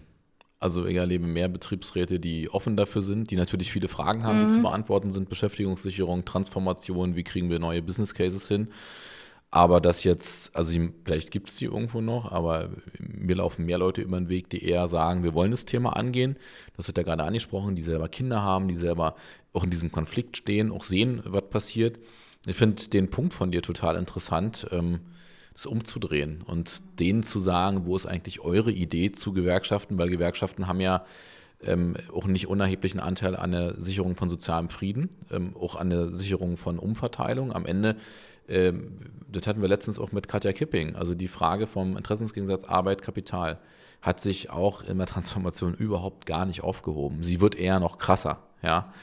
Also 0.59 0.85
ich 0.85 0.95
erlebe 0.95 1.27
mehr 1.27 1.49
Betriebsräte, 1.49 2.19
die 2.19 2.49
offen 2.49 2.77
dafür 2.77 3.01
sind, 3.01 3.29
die 3.29 3.35
natürlich 3.35 3.71
viele 3.71 3.87
Fragen 3.89 4.23
haben, 4.23 4.47
die 4.47 4.53
zu 4.53 4.61
beantworten 4.61 5.11
sind, 5.11 5.29
Beschäftigungssicherung, 5.29 6.25
Transformation, 6.25 7.15
wie 7.15 7.23
kriegen 7.23 7.49
wir 7.49 7.59
neue 7.59 7.83
Business 7.83 8.15
Cases 8.15 8.47
hin. 8.47 8.69
Aber 9.49 9.79
das 9.79 10.03
jetzt, 10.03 10.53
also 10.55 10.77
vielleicht 11.05 11.31
gibt 11.31 11.49
es 11.49 11.55
die 11.55 11.65
irgendwo 11.65 12.01
noch, 12.01 12.31
aber 12.31 12.69
mir 12.99 13.37
laufen 13.37 13.65
mehr 13.65 13.77
Leute 13.77 14.01
über 14.01 14.17
den 14.17 14.27
Weg, 14.27 14.49
die 14.49 14.63
eher 14.63 14.87
sagen, 14.89 15.23
wir 15.23 15.33
wollen 15.33 15.51
das 15.51 15.63
Thema 15.63 15.95
angehen. 15.95 16.35
Das 16.75 16.87
wird 16.87 16.97
ja 16.97 17.03
gerade 17.03 17.23
angesprochen, 17.23 17.73
die 17.73 17.81
selber 17.81 18.09
Kinder 18.09 18.41
haben, 18.41 18.67
die 18.67 18.75
selber 18.75 19.15
auch 19.53 19.63
in 19.63 19.69
diesem 19.69 19.91
Konflikt 19.91 20.35
stehen, 20.35 20.71
auch 20.71 20.83
sehen, 20.83 21.21
was 21.25 21.49
passiert. 21.49 21.97
Ich 22.45 22.57
finde 22.57 22.89
den 22.89 23.09
Punkt 23.09 23.33
von 23.33 23.51
dir 23.51 23.61
total 23.61 23.95
interessant, 23.95 24.67
ähm, 24.71 24.99
das 25.53 25.65
umzudrehen 25.65 26.43
und 26.45 26.83
denen 26.99 27.23
zu 27.23 27.39
sagen, 27.39 27.85
wo 27.85 27.95
ist 27.95 28.05
eigentlich 28.05 28.41
eure 28.41 28.71
Idee 28.71 29.11
zu 29.11 29.33
Gewerkschaften, 29.33 29.97
weil 29.97 30.09
Gewerkschaften 30.09 30.67
haben 30.67 30.81
ja 30.81 31.03
ähm, 31.63 31.95
auch 32.13 32.25
einen 32.25 32.33
nicht 32.33 32.47
unerheblichen 32.47 32.99
Anteil 32.99 33.35
an 33.35 33.51
der 33.51 33.81
Sicherung 33.81 34.15
von 34.15 34.29
sozialem 34.29 34.69
Frieden, 34.69 35.09
ähm, 35.31 35.55
auch 35.59 35.75
an 35.75 35.89
der 35.89 36.09
Sicherung 36.09 36.57
von 36.57 36.77
Umverteilung. 36.77 37.51
Am 37.51 37.65
Ende, 37.65 37.95
das 38.47 39.47
hatten 39.47 39.61
wir 39.61 39.67
letztens 39.67 39.99
auch 39.99 40.11
mit 40.11 40.27
Katja 40.27 40.53
Kipping, 40.53 40.95
also 40.95 41.13
die 41.13 41.27
Frage 41.27 41.67
vom 41.67 41.97
Interessensgegensatz 41.97 42.63
Arbeit, 42.63 43.01
Kapital, 43.01 43.59
hat 44.01 44.21
sich 44.21 44.49
auch 44.49 44.83
in 44.83 44.97
der 44.97 45.07
Transformation 45.07 45.73
überhaupt 45.77 46.25
gar 46.25 46.45
nicht 46.45 46.63
aufgehoben. 46.63 47.23
Sie 47.23 47.41
wird 47.41 47.55
eher 47.55 47.79
noch 47.79 47.97
krasser, 47.97 48.43
ja. 48.61 48.93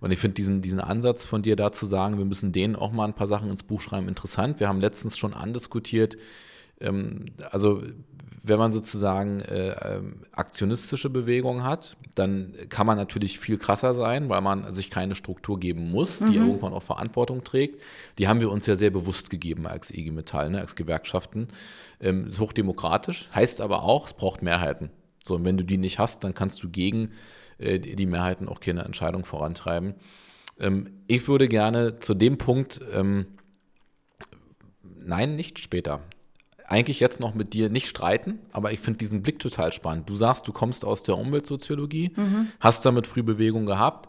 Und 0.00 0.10
ich 0.10 0.18
finde 0.18 0.34
diesen, 0.34 0.62
diesen 0.62 0.80
Ansatz 0.80 1.24
von 1.24 1.42
dir 1.42 1.54
da 1.54 1.70
zu 1.70 1.86
sagen, 1.86 2.18
wir 2.18 2.24
müssen 2.24 2.50
denen 2.50 2.74
auch 2.74 2.90
mal 2.90 3.04
ein 3.04 3.14
paar 3.14 3.28
Sachen 3.28 3.50
ins 3.50 3.62
Buch 3.62 3.80
schreiben, 3.80 4.08
interessant. 4.08 4.58
Wir 4.58 4.68
haben 4.68 4.80
letztens 4.80 5.16
schon 5.16 5.32
andiskutiert, 5.32 6.16
ähm, 6.80 7.26
also 7.50 7.82
wenn 8.44 8.58
man 8.58 8.72
sozusagen 8.72 9.40
äh, 9.40 9.96
ähm, 9.96 10.22
aktionistische 10.32 11.10
Bewegungen 11.10 11.64
hat, 11.64 11.96
dann 12.14 12.52
kann 12.68 12.86
man 12.86 12.96
natürlich 12.96 13.38
viel 13.38 13.56
krasser 13.56 13.94
sein, 13.94 14.28
weil 14.28 14.40
man 14.40 14.72
sich 14.72 14.90
keine 14.90 15.14
Struktur 15.14 15.60
geben 15.60 15.90
muss, 15.90 16.18
die 16.18 16.38
mhm. 16.38 16.48
irgendwann 16.48 16.72
auch 16.72 16.82
Verantwortung 16.82 17.44
trägt. 17.44 17.80
Die 18.18 18.28
haben 18.28 18.40
wir 18.40 18.50
uns 18.50 18.66
ja 18.66 18.74
sehr 18.74 18.90
bewusst 18.90 19.30
gegeben 19.30 19.66
als 19.66 19.90
IG 19.90 20.10
Metall, 20.10 20.50
ne, 20.50 20.60
als 20.60 20.74
Gewerkschaften. 20.74 21.48
Ähm, 22.00 22.28
ist 22.28 22.40
hochdemokratisch, 22.40 23.30
heißt 23.34 23.60
aber 23.60 23.84
auch, 23.84 24.06
es 24.06 24.14
braucht 24.14 24.42
Mehrheiten. 24.42 24.90
So, 25.22 25.36
und 25.36 25.44
wenn 25.44 25.56
du 25.56 25.64
die 25.64 25.78
nicht 25.78 25.98
hast, 25.98 26.24
dann 26.24 26.34
kannst 26.34 26.62
du 26.62 26.68
gegen 26.68 27.12
äh, 27.58 27.78
die 27.78 28.06
Mehrheiten 28.06 28.48
auch 28.48 28.60
keine 28.60 28.84
Entscheidung 28.84 29.24
vorantreiben. 29.24 29.94
Ähm, 30.58 31.02
ich 31.06 31.28
würde 31.28 31.48
gerne 31.48 32.00
zu 32.00 32.14
dem 32.14 32.38
Punkt, 32.38 32.80
ähm, 32.92 33.26
nein, 34.82 35.36
nicht 35.36 35.60
später 35.60 36.00
eigentlich 36.72 37.00
jetzt 37.00 37.20
noch 37.20 37.34
mit 37.34 37.52
dir 37.52 37.68
nicht 37.68 37.86
streiten, 37.86 38.38
aber 38.50 38.72
ich 38.72 38.80
finde 38.80 38.98
diesen 38.98 39.20
Blick 39.20 39.38
total 39.38 39.74
spannend. 39.74 40.08
Du 40.08 40.14
sagst, 40.14 40.48
du 40.48 40.52
kommst 40.52 40.86
aus 40.86 41.02
der 41.02 41.18
Umweltsoziologie, 41.18 42.12
mhm. 42.16 42.48
hast 42.60 42.86
damit 42.86 43.06
Frühbewegung 43.06 43.66
gehabt. 43.66 44.08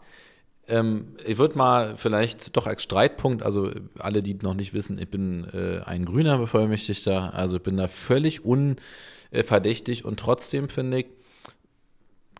Ähm, 0.66 1.08
ich 1.26 1.36
würde 1.36 1.58
mal 1.58 1.98
vielleicht 1.98 2.56
doch 2.56 2.66
als 2.66 2.82
Streitpunkt, 2.82 3.42
also 3.42 3.70
alle, 3.98 4.22
die 4.22 4.34
noch 4.40 4.54
nicht 4.54 4.72
wissen, 4.72 4.98
ich 4.98 5.10
bin 5.10 5.44
äh, 5.52 5.82
ein 5.84 6.06
grüner 6.06 6.38
Bevollmächtigter, 6.38 7.34
also 7.34 7.56
ich 7.56 7.62
bin 7.62 7.76
da 7.76 7.86
völlig 7.86 8.40
unverdächtig 8.46 10.06
und 10.06 10.18
trotzdem 10.18 10.70
finde 10.70 11.00
ich, 11.00 11.06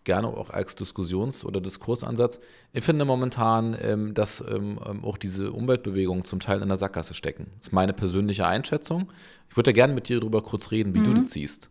gerne 0.05 0.29
auch 0.29 0.51
als 0.51 0.75
Diskussions- 0.77 1.45
oder 1.45 1.61
Diskursansatz. 1.61 2.39
Ich 2.73 2.85
finde 2.85 3.05
momentan, 3.05 3.77
ähm, 3.81 4.15
dass 4.15 4.41
ähm, 4.41 4.79
ähm, 4.87 5.05
auch 5.05 5.19
diese 5.19 5.51
Umweltbewegungen 5.53 6.25
zum 6.25 6.41
Teil 6.41 6.63
in 6.63 6.69
der 6.69 6.77
Sackgasse 6.77 7.15
stecken. 7.15 7.47
Das 7.59 7.69
ist 7.69 7.73
meine 7.73 7.93
persönliche 7.93 8.47
Einschätzung. 8.47 9.13
Ich 9.51 9.57
würde 9.57 9.71
da 9.71 9.73
gerne 9.73 9.95
mit 9.95 10.09
dir 10.09 10.21
darüber 10.21 10.43
kurz 10.43 10.71
reden, 10.71 10.95
wie 10.95 11.01
mhm. 11.01 11.15
du 11.15 11.21
das 11.23 11.33
siehst. 11.33 11.71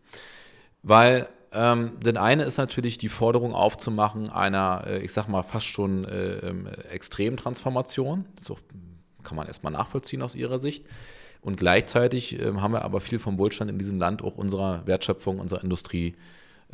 Weil 0.81 1.29
ähm, 1.53 1.99
denn 2.03 2.17
eine 2.17 2.43
ist 2.43 2.57
natürlich 2.57 2.97
die 2.97 3.09
Forderung 3.09 3.53
aufzumachen 3.53 4.29
einer, 4.29 4.85
äh, 4.87 4.99
ich 5.03 5.13
sag 5.13 5.27
mal, 5.27 5.43
fast 5.43 5.67
schon 5.67 6.03
äh, 6.03 6.47
äh, 6.47 6.53
extremen 6.89 7.37
Transformation. 7.37 8.25
Das 8.35 8.49
auch, 8.49 8.59
kann 9.21 9.37
man 9.37 9.47
erstmal 9.47 9.71
nachvollziehen 9.71 10.23
aus 10.23 10.35
ihrer 10.35 10.59
Sicht. 10.59 10.85
Und 11.41 11.57
gleichzeitig 11.57 12.39
äh, 12.39 12.53
haben 12.55 12.73
wir 12.73 12.83
aber 12.83 13.01
viel 13.01 13.19
vom 13.19 13.37
Wohlstand 13.37 13.69
in 13.69 13.77
diesem 13.77 13.99
Land 13.99 14.23
auch 14.23 14.35
unserer 14.35 14.87
Wertschöpfung, 14.87 15.39
unserer 15.39 15.63
Industrie 15.63 16.15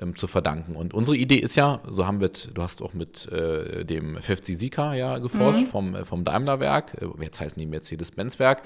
ähm, 0.01 0.15
zu 0.15 0.27
verdanken. 0.27 0.75
Und 0.75 0.93
unsere 0.93 1.17
Idee 1.17 1.37
ist 1.37 1.55
ja, 1.55 1.81
so 1.87 2.07
haben 2.07 2.19
wir, 2.21 2.29
du 2.29 2.61
hast 2.61 2.81
auch 2.81 2.93
mit 2.93 3.31
äh, 3.31 3.85
dem 3.85 4.17
FFC 4.17 4.55
Sika 4.55 4.93
ja 4.93 5.17
geforscht, 5.17 5.67
mhm. 5.67 5.71
vom, 5.71 5.95
äh, 5.95 6.05
vom 6.05 6.25
Daimler-Werk, 6.25 7.01
äh, 7.01 7.23
jetzt 7.23 7.39
heißen 7.39 7.59
die 7.59 7.65
Mercedes-Benz-Werk. 7.65 8.63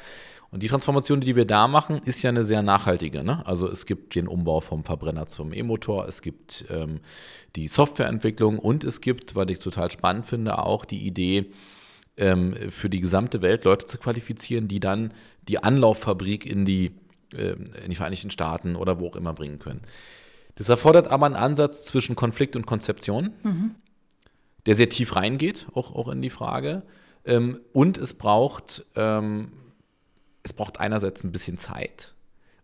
Und 0.51 0.61
die 0.61 0.67
Transformation, 0.67 1.19
die 1.19 1.35
wir 1.35 1.45
da 1.45 1.67
machen, 1.67 1.99
ist 2.05 2.21
ja 2.21 2.29
eine 2.29 2.43
sehr 2.43 2.61
nachhaltige. 2.61 3.23
Ne? 3.23 3.43
Also 3.47 3.67
es 3.67 3.87
gibt 3.87 4.13
den 4.13 4.27
Umbau 4.27 4.61
vom 4.61 4.83
Verbrenner 4.83 5.25
zum 5.25 5.51
E-Motor, 5.51 6.07
es 6.07 6.21
gibt 6.21 6.65
ähm, 6.69 6.99
die 7.55 7.67
Softwareentwicklung 7.67 8.59
und 8.59 8.83
es 8.83 9.01
gibt, 9.01 9.35
was 9.35 9.49
ich 9.49 9.59
total 9.59 9.89
spannend 9.89 10.27
finde, 10.27 10.59
auch 10.59 10.85
die 10.85 11.07
Idee, 11.07 11.51
ähm, 12.17 12.55
für 12.69 12.89
die 12.89 12.99
gesamte 12.99 13.41
Welt 13.41 13.65
Leute 13.65 13.85
zu 13.85 13.97
qualifizieren, 13.97 14.67
die 14.67 14.79
dann 14.79 15.13
die 15.47 15.63
Anlauffabrik 15.63 16.45
in 16.45 16.65
die, 16.65 16.91
äh, 17.33 17.55
in 17.83 17.89
die 17.89 17.95
Vereinigten 17.95 18.29
Staaten 18.29 18.75
oder 18.75 18.99
wo 18.99 19.07
auch 19.07 19.15
immer 19.15 19.33
bringen 19.33 19.57
können. 19.57 19.81
Das 20.55 20.69
erfordert 20.69 21.07
aber 21.07 21.25
einen 21.25 21.35
Ansatz 21.35 21.83
zwischen 21.83 22.15
Konflikt 22.15 22.55
und 22.55 22.65
Konzeption, 22.65 23.31
mhm. 23.43 23.75
der 24.65 24.75
sehr 24.75 24.89
tief 24.89 25.15
reingeht, 25.15 25.67
auch, 25.73 25.93
auch 25.95 26.07
in 26.07 26.21
die 26.21 26.29
Frage. 26.29 26.83
Ähm, 27.25 27.59
und 27.71 27.97
es 27.97 28.13
braucht, 28.13 28.85
ähm, 28.95 29.51
es 30.43 30.53
braucht 30.53 30.79
einerseits 30.79 31.23
ein 31.23 31.31
bisschen 31.31 31.57
Zeit 31.57 32.13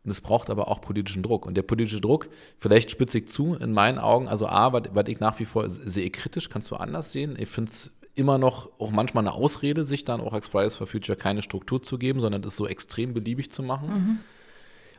und 0.04 0.12
es 0.12 0.21
braucht 0.21 0.49
aber 0.49 0.67
auch 0.67 0.82
politischen 0.82 1.23
Druck. 1.23 1.45
Und 1.45 1.56
der 1.56 1.63
politische 1.63 2.02
Druck, 2.02 2.30
vielleicht 2.58 2.91
spitze 2.91 3.19
ich 3.19 3.28
zu, 3.28 3.56
in 3.56 3.73
meinen 3.73 3.97
Augen, 3.97 4.28
also 4.28 4.47
A, 4.47 4.71
was 4.73 5.08
ich 5.08 5.19
nach 5.19 5.39
wie 5.39 5.45
vor 5.45 5.69
sehe 5.69 6.10
kritisch, 6.10 6.49
kannst 6.49 6.69
du 6.71 6.75
anders 6.75 7.12
sehen. 7.12 7.36
Ich 7.39 7.49
finde 7.49 7.71
es 7.71 7.91
immer 8.15 8.38
noch 8.38 8.69
auch 8.80 8.91
manchmal 8.91 9.23
eine 9.23 9.34
Ausrede, 9.34 9.84
sich 9.84 10.04
dann 10.04 10.21
auch 10.21 10.34
als 10.34 10.47
Fridays 10.47 10.75
for 10.75 10.88
Future 10.88 11.17
keine 11.17 11.41
Struktur 11.41 11.82
zu 11.82 11.97
geben, 11.97 12.19
sondern 12.21 12.41
das 12.41 12.56
so 12.56 12.67
extrem 12.67 13.13
beliebig 13.13 13.52
zu 13.52 13.63
machen. 13.63 13.89
Mhm. 13.89 14.19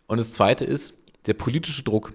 Und 0.06 0.18
das 0.18 0.32
Zweite 0.32 0.64
ist, 0.64 0.94
der 1.26 1.34
politische 1.34 1.82
Druck 1.82 2.14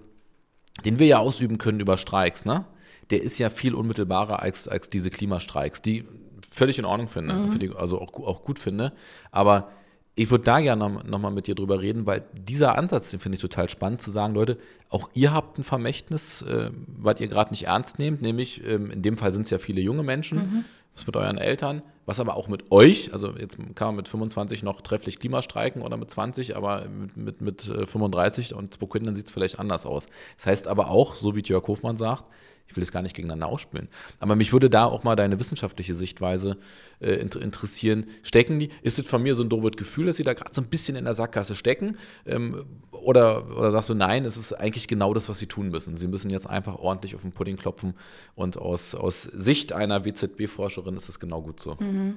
den 0.84 0.98
wir 0.98 1.06
ja 1.06 1.18
ausüben 1.18 1.58
können 1.58 1.80
über 1.80 1.96
Streiks, 1.96 2.44
ne? 2.44 2.64
Der 3.10 3.22
ist 3.22 3.38
ja 3.38 3.50
viel 3.50 3.74
unmittelbarer 3.74 4.42
als, 4.42 4.66
als 4.66 4.88
diese 4.88 5.10
Klimastreiks, 5.10 5.80
die 5.80 6.04
völlig 6.50 6.78
in 6.78 6.84
Ordnung 6.84 7.08
finde, 7.08 7.34
mhm. 7.34 7.58
die, 7.58 7.70
also 7.70 8.00
auch, 8.00 8.12
auch 8.14 8.42
gut 8.42 8.58
finde. 8.58 8.92
Aber 9.30 9.70
ich 10.16 10.30
würde 10.30 10.44
da 10.44 10.60
gerne 10.60 10.88
noch, 10.88 11.04
noch 11.04 11.18
mal 11.18 11.30
mit 11.30 11.46
dir 11.46 11.54
drüber 11.54 11.82
reden, 11.82 12.06
weil 12.06 12.24
dieser 12.32 12.76
Ansatz, 12.78 13.10
den 13.10 13.20
finde 13.20 13.36
ich 13.36 13.42
total 13.42 13.68
spannend, 13.68 14.00
zu 14.00 14.10
sagen, 14.10 14.34
Leute, 14.34 14.56
auch 14.88 15.10
ihr 15.12 15.32
habt 15.32 15.58
ein 15.58 15.64
Vermächtnis, 15.64 16.42
äh, 16.42 16.70
was 16.86 17.20
ihr 17.20 17.28
gerade 17.28 17.50
nicht 17.50 17.64
ernst 17.64 17.98
nehmt, 17.98 18.22
nämlich 18.22 18.66
ähm, 18.66 18.90
in 18.90 19.02
dem 19.02 19.18
Fall 19.18 19.32
sind 19.32 19.42
es 19.42 19.50
ja 19.50 19.58
viele 19.58 19.82
junge 19.82 20.02
Menschen, 20.02 20.38
mhm. 20.38 20.64
was 20.94 21.06
mit 21.06 21.16
euren 21.16 21.36
Eltern, 21.36 21.82
was 22.06 22.20
aber 22.20 22.36
auch 22.36 22.48
mit 22.48 22.70
euch, 22.70 23.12
also 23.12 23.34
jetzt 23.36 23.58
kann 23.74 23.88
man 23.88 23.96
mit 23.96 24.08
25 24.08 24.62
noch 24.62 24.80
trefflich 24.80 25.18
Klimastreiken 25.18 25.82
oder 25.82 25.96
mit 25.96 26.08
20, 26.08 26.56
aber 26.56 26.88
mit, 26.88 27.16
mit, 27.16 27.40
mit 27.40 27.62
35 27.62 28.52
äh, 28.52 28.54
und 28.54 28.74
zwei 28.74 28.86
Kindern 28.86 29.14
sieht 29.14 29.26
es 29.26 29.30
vielleicht 29.32 29.58
anders 29.58 29.84
aus. 29.84 30.06
Das 30.36 30.46
heißt 30.46 30.68
aber 30.68 30.88
auch, 30.90 31.16
so 31.16 31.34
wie 31.34 31.42
Jörg 31.42 31.66
Hofmann 31.66 31.96
sagt, 31.96 32.24
ich 32.68 32.76
will 32.76 32.82
es 32.82 32.92
gar 32.92 33.02
nicht 33.02 33.14
gegeneinander 33.14 33.46
ausspielen. 33.46 33.88
Aber 34.18 34.36
mich 34.36 34.52
würde 34.52 34.68
da 34.68 34.84
auch 34.84 35.04
mal 35.04 35.16
deine 35.16 35.38
wissenschaftliche 35.38 35.94
Sichtweise 35.94 36.56
äh, 37.00 37.12
interessieren. 37.12 38.06
Stecken 38.22 38.58
die? 38.58 38.70
Ist 38.82 38.98
es 38.98 39.06
von 39.06 39.22
mir 39.22 39.34
so 39.34 39.42
ein 39.42 39.48
doofes 39.48 39.76
Gefühl, 39.76 40.06
dass 40.06 40.16
sie 40.16 40.24
da 40.24 40.34
gerade 40.34 40.52
so 40.52 40.60
ein 40.60 40.68
bisschen 40.68 40.96
in 40.96 41.04
der 41.04 41.14
Sackgasse 41.14 41.54
stecken? 41.54 41.96
Ähm, 42.26 42.64
oder, 42.90 43.56
oder 43.56 43.70
sagst 43.70 43.88
du, 43.88 43.94
nein, 43.94 44.24
es 44.24 44.36
ist 44.36 44.52
eigentlich 44.52 44.88
genau 44.88 45.14
das, 45.14 45.28
was 45.28 45.38
sie 45.38 45.46
tun 45.46 45.68
müssen. 45.70 45.96
Sie 45.96 46.08
müssen 46.08 46.30
jetzt 46.30 46.48
einfach 46.48 46.76
ordentlich 46.76 47.14
auf 47.14 47.22
den 47.22 47.32
Pudding 47.32 47.56
klopfen 47.56 47.94
und 48.34 48.58
aus, 48.58 48.94
aus 48.94 49.22
Sicht 49.22 49.72
einer 49.72 50.04
WZB-Forscherin 50.04 50.96
ist 50.96 51.08
es 51.08 51.20
genau 51.20 51.42
gut 51.42 51.60
so. 51.60 51.76
Mhm. 51.78 52.16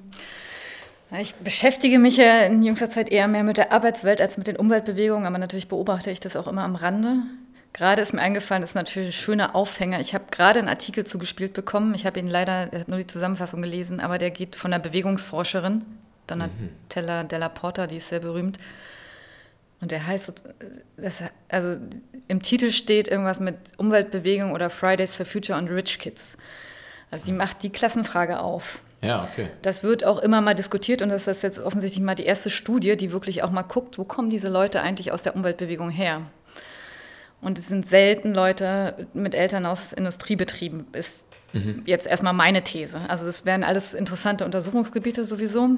Ich 1.20 1.34
beschäftige 1.36 1.98
mich 1.98 2.18
ja 2.18 2.44
in 2.44 2.62
jüngster 2.62 2.90
Zeit 2.90 3.10
eher 3.10 3.28
mehr 3.28 3.44
mit 3.44 3.58
der 3.58 3.72
Arbeitswelt 3.72 4.22
als 4.22 4.38
mit 4.38 4.46
den 4.46 4.58
Umweltbewegungen, 4.58 5.26
aber 5.26 5.40
natürlich 5.40 5.68
beobachte 5.68 6.12
ich 6.12 6.20
das 6.20 6.36
auch 6.36 6.48
immer 6.48 6.64
am 6.64 6.76
Rande. 6.76 7.24
Gerade 7.74 8.02
ist 8.02 8.14
mir 8.14 8.22
eingefallen, 8.22 8.62
das 8.62 8.72
ist 8.72 8.76
natürlich 8.76 9.10
ein 9.10 9.14
schöner 9.14 9.56
Aufhänger. 9.56 10.00
Ich 10.00 10.14
habe 10.14 10.26
gerade 10.32 10.60
einen 10.60 10.70
Artikel 10.70 11.06
zugespielt 11.06 11.54
bekommen. 11.54 11.94
Ich 11.94 12.06
habe 12.06 12.20
ihn 12.20 12.28
leider, 12.28 12.70
nur 12.88 12.98
die 12.98 13.08
Zusammenfassung 13.08 13.62
gelesen, 13.62 14.00
aber 14.00 14.18
der 14.18 14.32
geht 14.32 14.56
von 14.56 14.74
einer 14.74 14.82
Bewegungsforscherin, 14.82 15.86
Donatella 16.28 17.24
mhm. 17.24 17.28
Della 17.28 17.50
Porta, 17.50 17.88
die 17.88 17.98
ist 17.98 18.10
sehr 18.10 18.20
berühmt. 18.20 18.58
Und 19.82 19.92
der 19.92 20.06
heißt, 20.06 20.34
das, 20.98 21.24
also 21.48 21.78
im 22.28 22.42
Titel 22.42 22.72
steht 22.72 23.08
irgendwas 23.08 23.40
mit 23.40 23.56
Umweltbewegung 23.78 24.52
oder 24.52 24.70
Fridays 24.70 25.16
for 25.16 25.26
Future 25.26 25.58
und 25.58 25.70
Rich 25.70 26.00
Kids. 26.00 26.38
Also 27.12 27.26
die 27.26 27.32
macht 27.32 27.64
die 27.64 27.70
Klassenfrage 27.70 28.40
auf. 28.40 28.80
Ja, 29.02 29.28
okay. 29.32 29.50
Das 29.62 29.84
wird 29.84 30.04
auch 30.04 30.20
immer 30.20 30.42
mal 30.42 30.54
diskutiert 30.54 31.02
und 31.02 31.10
das 31.10 31.28
ist 31.28 31.42
jetzt 31.42 31.60
offensichtlich 31.60 32.04
mal 32.04 32.16
die 32.16 32.26
erste 32.26 32.50
Studie, 32.50 32.98
die 32.98 33.14
wirklich 33.14 33.44
auch 33.44 33.52
mal 33.52 33.62
guckt, 33.62 33.98
wo 33.98 34.04
kommen 34.04 34.30
diese 34.30 34.50
Leute 34.50 34.82
eigentlich 34.82 35.14
aus 35.14 35.24
der 35.24 35.36
Umweltbewegung 35.36 35.90
her? 35.90 36.24
Und 37.42 37.58
es 37.58 37.68
sind 37.68 37.88
selten 37.88 38.34
Leute 38.34 39.08
mit 39.14 39.34
Eltern 39.34 39.66
aus 39.66 39.94
Industriebetrieben, 39.94 40.88
ist 40.92 41.24
mhm. 41.54 41.84
jetzt 41.86 42.06
erstmal 42.06 42.34
meine 42.34 42.64
These. 42.64 43.00
Also 43.08 43.26
das 43.26 43.46
wären 43.46 43.64
alles 43.64 43.94
interessante 43.94 44.46
Untersuchungsgebiete 44.46 45.26
sowieso. 45.26 45.70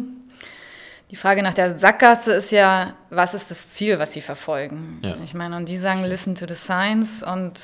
Die 1.11 1.15
Frage 1.15 1.43
nach 1.43 1.53
der 1.53 1.77
Sackgasse 1.77 2.33
ist 2.33 2.51
ja, 2.51 2.95
was 3.09 3.33
ist 3.33 3.51
das 3.51 3.73
Ziel, 3.73 3.99
was 3.99 4.13
sie 4.13 4.21
verfolgen? 4.21 4.99
Ja. 5.03 5.17
Ich 5.23 5.33
meine, 5.33 5.57
und 5.57 5.67
die 5.67 5.77
sagen, 5.77 6.03
listen 6.03 6.35
to 6.35 6.45
the 6.47 6.55
science 6.55 7.21
und 7.21 7.61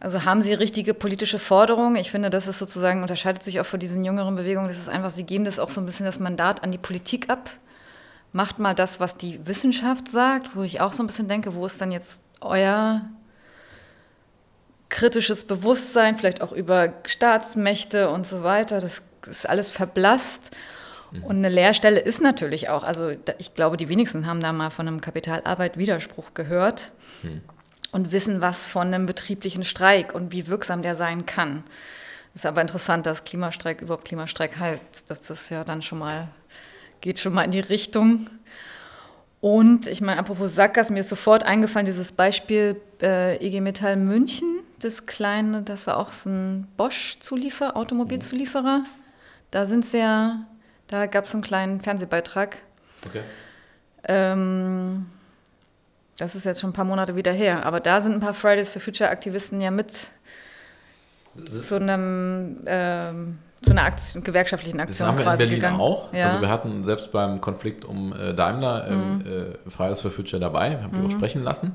also 0.00 0.24
haben 0.26 0.42
sie 0.42 0.52
richtige 0.52 0.92
politische 0.92 1.38
Forderungen? 1.38 1.96
Ich 1.96 2.10
finde, 2.10 2.28
das 2.28 2.46
ist 2.46 2.58
sozusagen, 2.58 3.00
unterscheidet 3.00 3.42
sich 3.42 3.58
auch 3.58 3.66
von 3.66 3.80
diesen 3.80 4.04
jüngeren 4.04 4.36
Bewegungen, 4.36 4.68
das 4.68 4.78
ist 4.78 4.90
einfach, 4.90 5.10
sie 5.10 5.24
geben 5.24 5.46
das 5.46 5.58
auch 5.58 5.70
so 5.70 5.80
ein 5.80 5.86
bisschen 5.86 6.04
das 6.04 6.20
Mandat 6.20 6.62
an 6.62 6.72
die 6.72 6.78
Politik 6.78 7.30
ab 7.30 7.50
macht 8.34 8.58
mal 8.58 8.74
das, 8.74 8.98
was 8.98 9.16
die 9.16 9.46
Wissenschaft 9.46 10.08
sagt, 10.08 10.56
wo 10.56 10.62
ich 10.64 10.80
auch 10.80 10.92
so 10.92 11.04
ein 11.04 11.06
bisschen 11.06 11.28
denke, 11.28 11.54
wo 11.54 11.64
ist 11.64 11.80
dann 11.80 11.92
jetzt 11.92 12.20
euer 12.44 13.02
kritisches 14.88 15.44
Bewusstsein, 15.44 16.16
vielleicht 16.16 16.40
auch 16.40 16.52
über 16.52 16.94
Staatsmächte 17.06 18.10
und 18.10 18.26
so 18.26 18.42
weiter. 18.42 18.80
Das 18.80 19.02
ist 19.26 19.48
alles 19.48 19.70
verblasst. 19.70 20.50
Mhm. 21.10 21.24
Und 21.24 21.36
eine 21.36 21.48
Lehrstelle 21.48 22.00
ist 22.00 22.20
natürlich 22.20 22.68
auch, 22.68 22.84
also 22.84 23.10
ich 23.38 23.54
glaube, 23.54 23.76
die 23.76 23.88
wenigsten 23.88 24.26
haben 24.26 24.40
da 24.40 24.52
mal 24.52 24.70
von 24.70 24.86
einem 24.86 25.00
Kapitalarbeit 25.00 25.78
Widerspruch 25.78 26.34
gehört 26.34 26.92
mhm. 27.22 27.40
und 27.90 28.12
wissen 28.12 28.40
was 28.40 28.66
von 28.66 28.88
einem 28.94 29.06
betrieblichen 29.06 29.64
Streik 29.64 30.14
und 30.14 30.32
wie 30.32 30.46
wirksam 30.46 30.82
der 30.82 30.96
sein 30.96 31.26
kann. 31.26 31.64
Ist 32.34 32.46
aber 32.46 32.60
interessant, 32.60 33.06
dass 33.06 33.24
Klimastreik 33.24 33.80
überhaupt 33.80 34.06
Klimastreik 34.06 34.58
heißt. 34.58 35.08
Dass 35.08 35.22
das 35.22 35.48
ja 35.50 35.62
dann 35.62 35.82
schon 35.82 35.98
mal, 35.98 36.28
geht 37.00 37.20
schon 37.20 37.32
mal 37.32 37.44
in 37.44 37.52
die 37.52 37.60
Richtung. 37.60 38.28
Und 39.44 39.88
ich 39.88 40.00
meine, 40.00 40.18
apropos 40.18 40.54
Sackgass, 40.54 40.88
mir 40.88 41.00
ist 41.00 41.10
sofort 41.10 41.42
eingefallen, 41.42 41.84
dieses 41.84 42.12
Beispiel 42.12 42.80
äh, 43.02 43.46
IG 43.46 43.60
Metall 43.60 43.96
München, 43.98 44.60
das 44.78 45.04
kleine, 45.04 45.60
das 45.60 45.86
war 45.86 45.98
auch 45.98 46.12
so 46.12 46.30
ein 46.30 46.66
Bosch-Zulieferer, 46.78 47.76
Automobilzulieferer. 47.76 48.84
Da 49.50 49.66
sind 49.66 49.84
sie 49.84 49.98
ja, 49.98 50.46
da 50.86 51.04
gab 51.04 51.26
es 51.26 51.34
einen 51.34 51.42
kleinen 51.42 51.82
Fernsehbeitrag. 51.82 52.56
Okay. 53.06 53.20
Ähm, 54.04 55.04
das 56.16 56.34
ist 56.34 56.46
jetzt 56.46 56.62
schon 56.62 56.70
ein 56.70 56.74
paar 56.74 56.86
Monate 56.86 57.14
wieder 57.14 57.32
her, 57.32 57.66
aber 57.66 57.80
da 57.80 58.00
sind 58.00 58.14
ein 58.14 58.20
paar 58.20 58.32
Fridays 58.32 58.70
for 58.70 58.80
Future 58.80 59.10
Aktivisten 59.10 59.60
ja 59.60 59.70
mit 59.70 59.92
zu 61.44 61.76
einem 61.76 62.62
ähm, 62.64 63.38
zu 63.64 63.70
einer 63.70 63.84
Aktion, 63.84 64.22
gewerkschaftlichen 64.22 64.80
Aktion 64.80 65.06
das 65.06 65.16
haben 65.16 65.24
wir 65.24 65.32
in 65.32 65.38
Berlin 65.38 65.54
gegangen. 65.56 65.80
auch. 65.80 66.12
Ja. 66.12 66.26
Also 66.26 66.40
wir 66.40 66.48
hatten 66.48 66.84
selbst 66.84 67.12
beim 67.12 67.40
Konflikt 67.40 67.84
um 67.84 68.12
äh, 68.12 68.34
Daimler 68.34 68.86
ähm, 68.88 69.18
mhm. 69.18 69.24
äh, 69.66 69.70
Fridays 69.70 70.00
for 70.00 70.10
Future 70.10 70.40
dabei, 70.40 70.78
haben 70.82 70.92
wir 70.92 71.00
mhm. 71.00 71.06
auch 71.06 71.10
sprechen 71.10 71.42
lassen. 71.42 71.72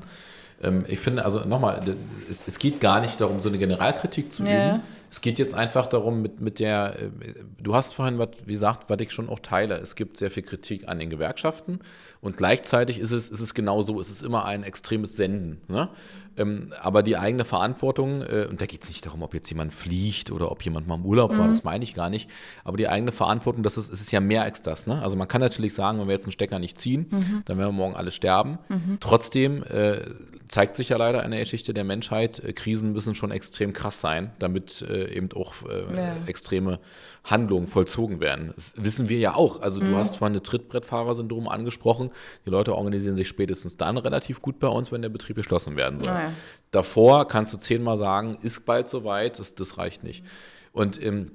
Ähm, 0.62 0.84
ich 0.88 1.00
finde, 1.00 1.24
also 1.24 1.40
nochmal, 1.40 1.82
es, 2.28 2.44
es, 2.46 2.58
geht 2.58 2.80
gar 2.80 3.00
nicht 3.00 3.20
darum, 3.20 3.40
so 3.40 3.48
eine 3.48 3.58
Generalkritik 3.58 4.30
zu 4.30 4.42
üben. 4.42 4.52
Ja. 4.52 4.80
Es 5.10 5.20
geht 5.20 5.38
jetzt 5.38 5.54
einfach 5.54 5.86
darum, 5.86 6.22
mit, 6.22 6.40
mit 6.40 6.60
der, 6.60 6.98
äh, 7.00 7.10
du 7.58 7.74
hast 7.74 7.94
vorhin, 7.94 8.18
was, 8.18 8.28
wie 8.46 8.52
gesagt, 8.52 8.88
was 8.88 9.00
ich 9.00 9.10
schon 9.10 9.28
auch 9.28 9.40
teile, 9.40 9.76
es 9.78 9.96
gibt 9.96 10.16
sehr 10.16 10.30
viel 10.30 10.42
Kritik 10.42 10.88
an 10.88 10.98
den 10.98 11.10
Gewerkschaften 11.10 11.80
und 12.20 12.36
gleichzeitig 12.36 12.98
ist 12.98 13.10
es, 13.10 13.30
ist 13.30 13.40
es 13.40 13.54
genau 13.54 13.82
so, 13.82 13.98
es 13.98 14.10
ist 14.10 14.22
immer 14.22 14.44
ein 14.44 14.62
extremes 14.62 15.16
Senden. 15.16 15.60
Ne? 15.68 15.88
Ähm, 16.36 16.72
aber 16.80 17.02
die 17.02 17.16
eigene 17.16 17.44
Verantwortung, 17.44 18.22
äh, 18.22 18.46
und 18.48 18.60
da 18.60 18.66
geht 18.66 18.84
es 18.84 18.88
nicht 18.88 19.04
darum, 19.04 19.22
ob 19.22 19.34
jetzt 19.34 19.48
jemand 19.48 19.74
fliegt 19.74 20.30
oder 20.30 20.50
ob 20.52 20.62
jemand 20.64 20.86
mal 20.86 20.94
im 20.94 21.04
Urlaub 21.04 21.32
mhm. 21.32 21.38
war, 21.38 21.48
das 21.48 21.64
meine 21.64 21.82
ich 21.82 21.94
gar 21.94 22.08
nicht, 22.08 22.30
aber 22.62 22.76
die 22.76 22.88
eigene 22.88 23.12
Verantwortung, 23.12 23.62
das 23.62 23.76
ist, 23.76 23.92
es 23.92 24.00
ist 24.00 24.12
ja 24.12 24.20
mehr 24.20 24.42
als 24.42 24.62
das. 24.62 24.86
Ne? 24.86 25.02
Also 25.02 25.16
man 25.16 25.28
kann 25.28 25.40
natürlich 25.40 25.74
sagen, 25.74 25.98
wenn 25.98 26.06
wir 26.06 26.14
jetzt 26.14 26.26
einen 26.26 26.32
Stecker 26.32 26.58
nicht 26.58 26.78
ziehen, 26.78 27.06
mhm. 27.10 27.42
dann 27.44 27.58
werden 27.58 27.70
wir 27.70 27.72
morgen 27.72 27.96
alle 27.96 28.12
sterben. 28.12 28.58
Mhm. 28.68 28.98
Trotzdem 29.00 29.64
äh, 29.64 30.02
zeigt 30.46 30.76
sich 30.76 30.90
ja 30.90 30.96
leider 30.96 31.24
in 31.24 31.30
der 31.30 31.40
Geschichte 31.40 31.74
der 31.74 31.84
Menschheit, 31.84 32.38
äh, 32.40 32.52
Krisen 32.52 32.92
müssen 32.92 33.14
schon 33.14 33.30
extrem 33.30 33.72
krass 33.72 34.00
sein, 34.00 34.32
damit 34.38 34.82
äh, 34.82 34.99
eben 35.08 35.30
auch 35.32 35.54
äh, 35.68 35.96
ja. 35.96 36.16
extreme 36.26 36.80
Handlungen 37.24 37.66
vollzogen 37.66 38.20
werden. 38.20 38.52
Das 38.54 38.74
wissen 38.76 39.08
wir 39.08 39.18
ja 39.18 39.34
auch. 39.34 39.60
Also 39.60 39.80
du 39.80 39.86
mhm. 39.86 39.96
hast 39.96 40.16
vorhin 40.16 40.34
das 40.34 40.42
Trittbrettfahrer-Syndrom 40.44 41.48
angesprochen. 41.48 42.10
Die 42.46 42.50
Leute 42.50 42.74
organisieren 42.74 43.16
sich 43.16 43.28
spätestens 43.28 43.76
dann 43.76 43.96
relativ 43.96 44.42
gut 44.42 44.58
bei 44.58 44.68
uns, 44.68 44.92
wenn 44.92 45.02
der 45.02 45.08
Betrieb 45.08 45.36
geschlossen 45.36 45.76
werden 45.76 46.02
soll. 46.02 46.12
Oh 46.12 46.18
ja. 46.18 46.32
Davor 46.70 47.26
kannst 47.26 47.52
du 47.52 47.58
zehnmal 47.58 47.98
sagen, 47.98 48.38
ist 48.42 48.64
bald 48.64 48.88
soweit, 48.88 49.38
das, 49.38 49.54
das 49.54 49.78
reicht 49.78 50.04
nicht. 50.04 50.24
Und 50.72 51.02
ähm, 51.02 51.32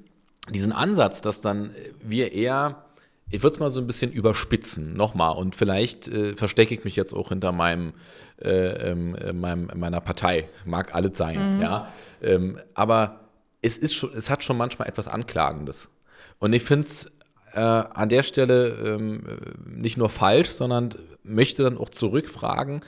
diesen 0.52 0.72
Ansatz, 0.72 1.20
dass 1.20 1.40
dann 1.40 1.70
wir 2.02 2.32
eher 2.32 2.86
ich 3.30 3.42
würde 3.42 3.54
es 3.54 3.60
mal 3.60 3.70
so 3.70 3.80
ein 3.80 3.86
bisschen 3.86 4.12
überspitzen, 4.12 4.94
nochmal. 4.94 5.36
Und 5.36 5.56
vielleicht 5.56 6.06
äh, 6.06 6.36
verstecke 6.36 6.74
ich 6.74 6.84
mich 6.84 6.94
jetzt 6.94 7.12
auch 7.12 7.30
hinter 7.30 7.50
meinem, 7.50 7.92
äh, 8.40 8.90
ähm, 8.90 9.16
äh, 9.16 9.32
meinem, 9.32 9.68
meiner 9.74 10.00
Partei. 10.00 10.48
Mag 10.64 10.94
alles 10.94 11.18
sein, 11.18 11.56
mhm. 11.56 11.62
ja. 11.62 11.92
Ähm, 12.22 12.60
aber 12.74 13.25
es, 13.66 13.78
ist 13.78 13.94
schon, 13.94 14.14
es 14.14 14.30
hat 14.30 14.42
schon 14.42 14.56
manchmal 14.56 14.88
etwas 14.88 15.08
Anklagendes. 15.08 15.88
Und 16.38 16.52
ich 16.52 16.62
finde 16.62 16.86
es 16.86 17.10
äh, 17.52 17.60
an 17.60 18.08
der 18.08 18.22
Stelle 18.22 18.68
ähm, 18.68 19.22
nicht 19.66 19.96
nur 19.96 20.08
falsch, 20.08 20.50
sondern 20.50 20.94
möchte 21.22 21.62
dann 21.62 21.76
auch 21.76 21.90
zurückfragen, 21.90 22.82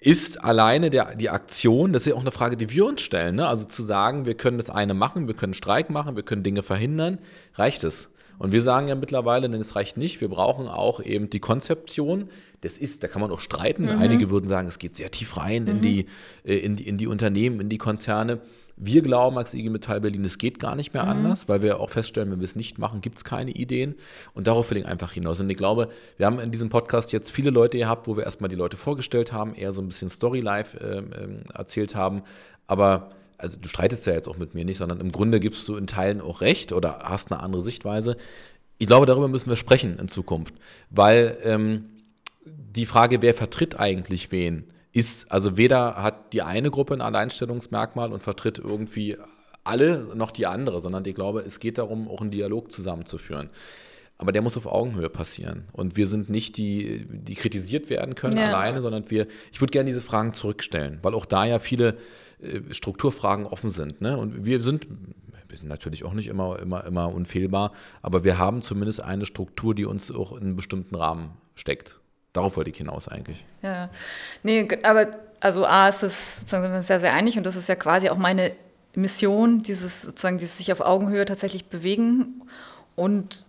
ist 0.00 0.42
alleine 0.42 0.90
der, 0.90 1.14
die 1.14 1.30
Aktion, 1.30 1.92
das 1.92 2.02
ist 2.02 2.08
ja 2.08 2.14
auch 2.14 2.20
eine 2.20 2.32
Frage, 2.32 2.56
die 2.56 2.70
wir 2.70 2.86
uns 2.86 3.00
stellen, 3.02 3.36
ne? 3.36 3.46
also 3.46 3.64
zu 3.64 3.84
sagen, 3.84 4.26
wir 4.26 4.34
können 4.34 4.56
das 4.56 4.68
eine 4.68 4.94
machen, 4.94 5.28
wir 5.28 5.34
können 5.34 5.54
Streik 5.54 5.90
machen, 5.90 6.16
wir 6.16 6.24
können 6.24 6.42
Dinge 6.42 6.64
verhindern, 6.64 7.18
reicht 7.54 7.84
es? 7.84 8.10
Und 8.38 8.50
wir 8.50 8.62
sagen 8.62 8.88
ja 8.88 8.96
mittlerweile, 8.96 9.48
denn 9.48 9.60
es 9.60 9.76
reicht 9.76 9.96
nicht, 9.96 10.20
wir 10.20 10.28
brauchen 10.28 10.66
auch 10.66 11.00
eben 11.00 11.30
die 11.30 11.38
Konzeption. 11.38 12.28
Das 12.62 12.76
ist, 12.78 13.04
da 13.04 13.08
kann 13.08 13.20
man 13.20 13.30
auch 13.30 13.38
streiten. 13.38 13.84
Mhm. 13.84 14.00
Einige 14.00 14.30
würden 14.30 14.48
sagen, 14.48 14.66
es 14.66 14.80
geht 14.80 14.96
sehr 14.96 15.12
tief 15.12 15.36
rein 15.36 15.62
mhm. 15.62 15.68
in, 15.68 15.80
die, 15.80 16.06
äh, 16.44 16.56
in, 16.56 16.74
die, 16.74 16.88
in 16.88 16.96
die 16.96 17.06
Unternehmen, 17.06 17.60
in 17.60 17.68
die 17.68 17.78
Konzerne. 17.78 18.40
Wir 18.84 19.00
glauben 19.02 19.38
als 19.38 19.54
IG 19.54 19.70
Metall 19.70 20.00
Berlin, 20.00 20.24
es 20.24 20.38
geht 20.38 20.58
gar 20.58 20.74
nicht 20.74 20.92
mehr 20.92 21.04
mhm. 21.04 21.10
anders, 21.10 21.48
weil 21.48 21.62
wir 21.62 21.78
auch 21.78 21.90
feststellen, 21.90 22.32
wenn 22.32 22.40
wir 22.40 22.44
es 22.44 22.56
nicht 22.56 22.78
machen, 22.78 23.00
gibt 23.00 23.18
es 23.18 23.24
keine 23.24 23.52
Ideen. 23.52 23.94
Und 24.34 24.48
darauf 24.48 24.70
will 24.70 24.78
ich 24.78 24.86
einfach 24.86 25.12
hinaus. 25.12 25.38
Und 25.38 25.48
ich 25.48 25.56
glaube, 25.56 25.88
wir 26.16 26.26
haben 26.26 26.40
in 26.40 26.50
diesem 26.50 26.68
Podcast 26.68 27.12
jetzt 27.12 27.30
viele 27.30 27.50
Leute 27.50 27.78
gehabt, 27.78 28.08
wo 28.08 28.16
wir 28.16 28.24
erstmal 28.24 28.48
die 28.48 28.56
Leute 28.56 28.76
vorgestellt 28.76 29.32
haben, 29.32 29.54
eher 29.54 29.70
so 29.70 29.80
ein 29.80 29.88
bisschen 29.88 30.08
Story-Life 30.08 30.78
äh, 30.80 30.98
äh, 30.98 31.44
erzählt 31.54 31.94
haben. 31.94 32.22
Aber 32.66 33.10
also 33.38 33.56
du 33.56 33.68
streitest 33.68 34.06
ja 34.06 34.14
jetzt 34.14 34.28
auch 34.28 34.36
mit 34.36 34.54
mir 34.54 34.64
nicht, 34.64 34.78
sondern 34.78 35.00
im 35.00 35.12
Grunde 35.12 35.38
gibst 35.38 35.66
du 35.68 35.76
in 35.76 35.86
Teilen 35.86 36.20
auch 36.20 36.40
recht 36.40 36.72
oder 36.72 37.00
hast 37.04 37.30
eine 37.30 37.40
andere 37.40 37.62
Sichtweise. 37.62 38.16
Ich 38.78 38.88
glaube, 38.88 39.06
darüber 39.06 39.28
müssen 39.28 39.48
wir 39.48 39.56
sprechen 39.56 39.98
in 39.98 40.08
Zukunft, 40.08 40.54
weil 40.90 41.38
ähm, 41.44 41.84
die 42.44 42.86
Frage, 42.86 43.22
wer 43.22 43.34
vertritt 43.34 43.78
eigentlich 43.78 44.32
wen, 44.32 44.64
ist, 44.92 45.30
also 45.32 45.56
weder 45.56 46.02
hat 46.02 46.32
die 46.32 46.42
eine 46.42 46.70
Gruppe 46.70 46.94
ein 46.94 47.00
Alleinstellungsmerkmal 47.00 48.12
und 48.12 48.22
vertritt 48.22 48.58
irgendwie 48.58 49.16
alle 49.64 50.14
noch 50.14 50.30
die 50.30 50.46
andere, 50.46 50.80
sondern 50.80 51.04
ich 51.04 51.14
glaube, 51.14 51.40
es 51.40 51.60
geht 51.60 51.78
darum, 51.78 52.08
auch 52.08 52.20
einen 52.20 52.30
Dialog 52.30 52.70
zusammenzuführen. 52.70 53.50
Aber 54.18 54.30
der 54.30 54.42
muss 54.42 54.56
auf 54.56 54.66
Augenhöhe 54.66 55.08
passieren. 55.08 55.64
Und 55.72 55.96
wir 55.96 56.06
sind 56.06 56.28
nicht 56.28 56.56
die, 56.56 57.06
die 57.10 57.34
kritisiert 57.34 57.90
werden 57.90 58.14
können 58.14 58.36
ja. 58.36 58.48
alleine, 58.48 58.80
sondern 58.80 59.10
wir, 59.10 59.26
ich 59.50 59.60
würde 59.60 59.72
gerne 59.72 59.88
diese 59.88 60.00
Fragen 60.00 60.32
zurückstellen, 60.32 60.98
weil 61.02 61.14
auch 61.14 61.26
da 61.26 61.44
ja 61.44 61.58
viele 61.58 61.96
äh, 62.40 62.60
Strukturfragen 62.70 63.46
offen 63.46 63.70
sind. 63.70 64.00
Ne? 64.00 64.16
Und 64.16 64.44
wir 64.44 64.60
sind, 64.60 64.86
wir 65.48 65.58
sind 65.58 65.68
natürlich 65.68 66.04
auch 66.04 66.12
nicht 66.12 66.28
immer, 66.28 66.58
immer, 66.60 66.84
immer 66.84 67.12
unfehlbar, 67.12 67.72
aber 68.00 68.22
wir 68.22 68.38
haben 68.38 68.62
zumindest 68.62 69.02
eine 69.02 69.26
Struktur, 69.26 69.74
die 69.74 69.86
uns 69.86 70.10
auch 70.12 70.32
in 70.32 70.42
einen 70.42 70.56
bestimmten 70.56 70.94
Rahmen 70.94 71.30
steckt. 71.54 71.98
Darauf 72.32 72.56
wollte 72.56 72.70
ich 72.70 72.76
hinaus 72.76 73.08
eigentlich. 73.08 73.44
Ja, 73.62 73.90
nee, 74.42 74.66
aber 74.82 75.08
also 75.40 75.66
A 75.66 75.88
ist 75.88 76.02
das 76.02 76.40
sozusagen 76.40 76.82
sehr, 76.82 77.00
sehr 77.00 77.12
einig 77.12 77.36
und 77.36 77.44
das 77.44 77.56
ist 77.56 77.68
ja 77.68 77.74
quasi 77.74 78.08
auch 78.08 78.16
meine 78.16 78.52
Mission, 78.94 79.62
dieses 79.62 80.02
sozusagen 80.02 80.38
dieses 80.38 80.58
sich 80.58 80.72
auf 80.72 80.80
Augenhöhe 80.80 81.24
tatsächlich 81.24 81.66
bewegen 81.66 82.42
und 82.94 83.44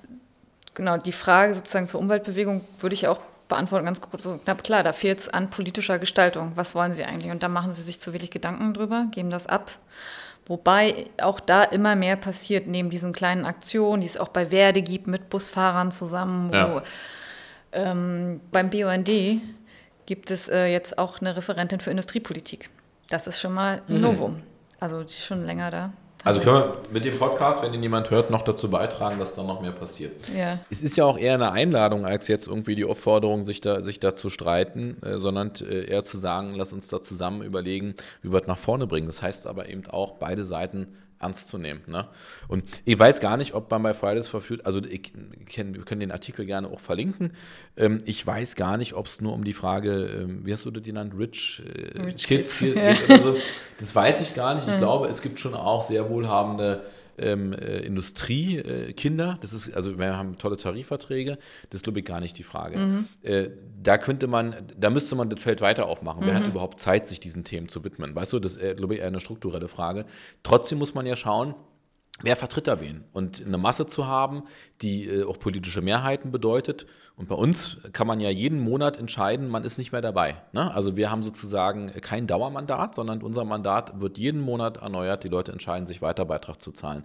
genau 0.73 0.97
die 0.97 1.11
Frage 1.11 1.53
sozusagen 1.53 1.87
zur 1.87 1.99
Umweltbewegung 1.99 2.65
würde 2.79 2.93
ich 2.93 3.07
auch 3.07 3.19
beantworten 3.47 3.85
ganz 3.85 4.01
kurz 4.01 4.23
so 4.23 4.37
knapp 4.37 4.63
klar, 4.63 4.83
da 4.83 4.93
fehlt 4.93 5.19
es 5.19 5.29
an 5.29 5.49
politischer 5.49 5.99
Gestaltung. 5.99 6.53
Was 6.55 6.73
wollen 6.73 6.91
sie 6.91 7.03
eigentlich? 7.03 7.31
Und 7.31 7.43
da 7.43 7.49
machen 7.49 7.73
sie 7.73 7.83
sich 7.83 7.99
zu 7.99 8.13
wenig 8.13 8.31
Gedanken 8.31 8.73
drüber, 8.73 9.07
geben 9.11 9.29
das 9.29 9.47
ab. 9.47 9.71
Wobei 10.45 11.05
auch 11.21 11.39
da 11.39 11.63
immer 11.63 11.95
mehr 11.95 12.15
passiert, 12.15 12.67
neben 12.67 12.89
diesen 12.89 13.13
kleinen 13.13 13.45
Aktionen, 13.45 14.01
die 14.01 14.07
es 14.07 14.17
auch 14.17 14.29
bei 14.29 14.51
Werde 14.51 14.81
gibt, 14.81 15.07
mit 15.07 15.29
Busfahrern 15.29 15.91
zusammen, 15.91 16.51
ja. 16.51 16.73
wo 16.73 16.81
ähm, 17.73 18.41
beim 18.51 18.69
BUND 18.69 19.09
gibt 20.05 20.31
es 20.31 20.47
äh, 20.47 20.65
jetzt 20.67 20.97
auch 20.97 21.21
eine 21.21 21.35
Referentin 21.35 21.79
für 21.79 21.91
Industriepolitik. 21.91 22.69
Das 23.09 23.27
ist 23.27 23.39
schon 23.39 23.53
mal 23.53 23.81
ein 23.87 23.95
mhm. 23.95 24.01
Novum. 24.01 24.41
Also 24.79 25.03
die 25.03 25.05
ist 25.05 25.25
schon 25.25 25.45
länger 25.45 25.71
da. 25.71 25.93
Also 26.25 26.39
können 26.39 26.55
wir 26.55 26.77
mit 26.91 27.03
dem 27.03 27.19
Podcast, 27.19 27.61
wenn 27.61 27.73
ihn 27.73 27.83
jemand 27.83 28.09
hört, 28.09 28.29
noch 28.29 28.43
dazu 28.43 28.69
beitragen, 28.69 29.19
dass 29.19 29.35
da 29.35 29.43
noch 29.43 29.61
mehr 29.61 29.73
passiert. 29.73 30.13
Ja. 30.33 30.59
Es 30.69 30.81
ist 30.81 30.95
ja 30.95 31.03
auch 31.03 31.17
eher 31.17 31.33
eine 31.33 31.51
Einladung, 31.51 32.05
als 32.05 32.29
jetzt 32.29 32.47
irgendwie 32.47 32.75
die 32.75 32.85
Aufforderung, 32.85 33.43
sich 33.43 33.59
da, 33.59 33.81
sich 33.81 33.99
da 33.99 34.15
zu 34.15 34.29
streiten, 34.29 35.01
äh, 35.03 35.19
sondern 35.19 35.51
äh, 35.61 35.83
eher 35.85 36.05
zu 36.05 36.17
sagen, 36.17 36.53
lass 36.55 36.71
uns 36.71 36.87
da 36.87 37.01
zusammen 37.01 37.41
überlegen, 37.41 37.95
wie 38.21 38.31
wir 38.31 38.39
es 38.39 38.47
nach 38.47 38.57
vorne 38.57 38.87
bringen. 38.87 39.07
Das 39.07 39.21
heißt 39.21 39.47
aber 39.47 39.67
eben 39.67 39.85
auch, 39.87 40.13
beide 40.13 40.45
Seiten 40.45 40.95
ernst 41.19 41.47
zu 41.47 41.57
nehmen. 41.57 41.81
Ne? 41.87 42.07
Und 42.47 42.63
ich 42.85 42.97
weiß 42.97 43.19
gar 43.19 43.37
nicht, 43.37 43.53
ob 43.53 43.69
man 43.71 43.83
bei 43.83 43.93
Fridays 43.93 44.27
for 44.27 44.41
Future, 44.41 44.65
also 44.65 44.81
ich 44.83 45.13
wir 45.15 45.85
können 45.85 45.99
den 45.99 46.11
Artikel 46.11 46.45
gerne 46.45 46.67
auch 46.67 46.79
verlinken. 46.79 47.33
Ähm, 47.77 48.01
ich 48.05 48.25
weiß 48.25 48.55
gar 48.55 48.77
nicht, 48.77 48.93
ob 48.93 49.07
es 49.07 49.21
nur 49.21 49.33
um 49.33 49.43
die 49.43 49.53
Frage, 49.53 50.05
ähm, 50.05 50.45
wie 50.45 50.53
hast 50.53 50.65
du 50.65 50.71
das 50.71 50.83
genannt, 50.83 51.13
Rich, 51.17 51.63
äh, 51.65 52.01
Rich 52.01 52.25
Kids, 52.25 52.59
Kids. 52.59 52.73
geht 52.73 53.09
oder 53.09 53.19
so. 53.19 53.35
Das 53.79 53.95
weiß 53.95 54.21
ich 54.21 54.33
gar 54.33 54.55
nicht. 54.55 54.67
Ich 54.67 54.75
mhm. 54.75 54.79
glaube, 54.79 55.07
es 55.07 55.21
gibt 55.21 55.39
schon 55.39 55.53
auch 55.53 55.83
sehr 55.83 56.09
wohlhabende 56.09 56.83
ähm, 57.17 57.53
äh, 57.53 57.79
Industriekinder. 57.79 59.33
Äh, 59.33 59.41
das 59.41 59.53
ist, 59.53 59.73
also 59.73 59.97
wir 59.97 60.17
haben 60.17 60.37
tolle 60.37 60.57
Tarifverträge, 60.57 61.37
das 61.69 61.79
ist, 61.79 61.83
glaube 61.83 61.99
ich, 61.99 62.05
gar 62.05 62.19
nicht 62.19 62.37
die 62.37 62.43
Frage. 62.43 62.77
Mhm. 62.77 63.07
Äh, 63.21 63.49
da 63.81 63.97
könnte 63.97 64.27
man, 64.27 64.55
da 64.77 64.89
müsste 64.89 65.15
man 65.15 65.29
das 65.29 65.39
Feld 65.39 65.61
weiter 65.61 65.87
aufmachen. 65.87 66.23
Mhm. 66.23 66.27
Wer 66.27 66.35
hat 66.35 66.43
mhm. 66.43 66.51
überhaupt 66.51 66.79
Zeit, 66.79 67.07
sich 67.07 67.19
diesen 67.19 67.43
Themen 67.43 67.67
zu 67.67 67.83
widmen? 67.83 68.15
Weißt 68.15 68.33
du, 68.33 68.39
das 68.39 68.55
ist, 68.55 68.77
glaube 68.77 68.95
ich, 68.95 69.01
eher 69.01 69.07
eine 69.07 69.19
strukturelle 69.19 69.67
Frage. 69.67 70.05
Trotzdem 70.43 70.79
muss 70.79 70.93
man 70.93 71.05
ja 71.05 71.15
schauen, 71.15 71.55
wer 72.21 72.35
vertritt 72.35 72.67
da 72.67 72.79
wen? 72.79 73.03
Und 73.13 73.45
eine 73.45 73.57
Masse 73.57 73.85
zu 73.85 74.07
haben, 74.07 74.43
die 74.81 75.07
äh, 75.07 75.25
auch 75.25 75.39
politische 75.39 75.81
Mehrheiten 75.81 76.31
bedeutet. 76.31 76.85
Und 77.15 77.27
bei 77.27 77.35
uns 77.35 77.77
kann 77.91 78.07
man 78.07 78.19
ja 78.19 78.29
jeden 78.29 78.59
Monat 78.59 78.97
entscheiden, 78.97 79.47
man 79.47 79.63
ist 79.63 79.77
nicht 79.77 79.91
mehr 79.91 80.01
dabei. 80.01 80.35
Ne? 80.51 80.73
Also 80.73 80.95
wir 80.95 81.11
haben 81.11 81.23
sozusagen 81.23 81.91
kein 82.01 82.27
Dauermandat, 82.27 82.95
sondern 82.95 83.21
unser 83.21 83.45
Mandat 83.45 83.99
wird 84.01 84.17
jeden 84.17 84.41
Monat 84.41 84.77
erneuert. 84.77 85.23
Die 85.23 85.29
Leute 85.29 85.51
entscheiden 85.51 85.85
sich 85.85 86.01
weiter 86.01 86.25
Beitrag 86.25 86.61
zu 86.61 86.71
zahlen 86.71 87.03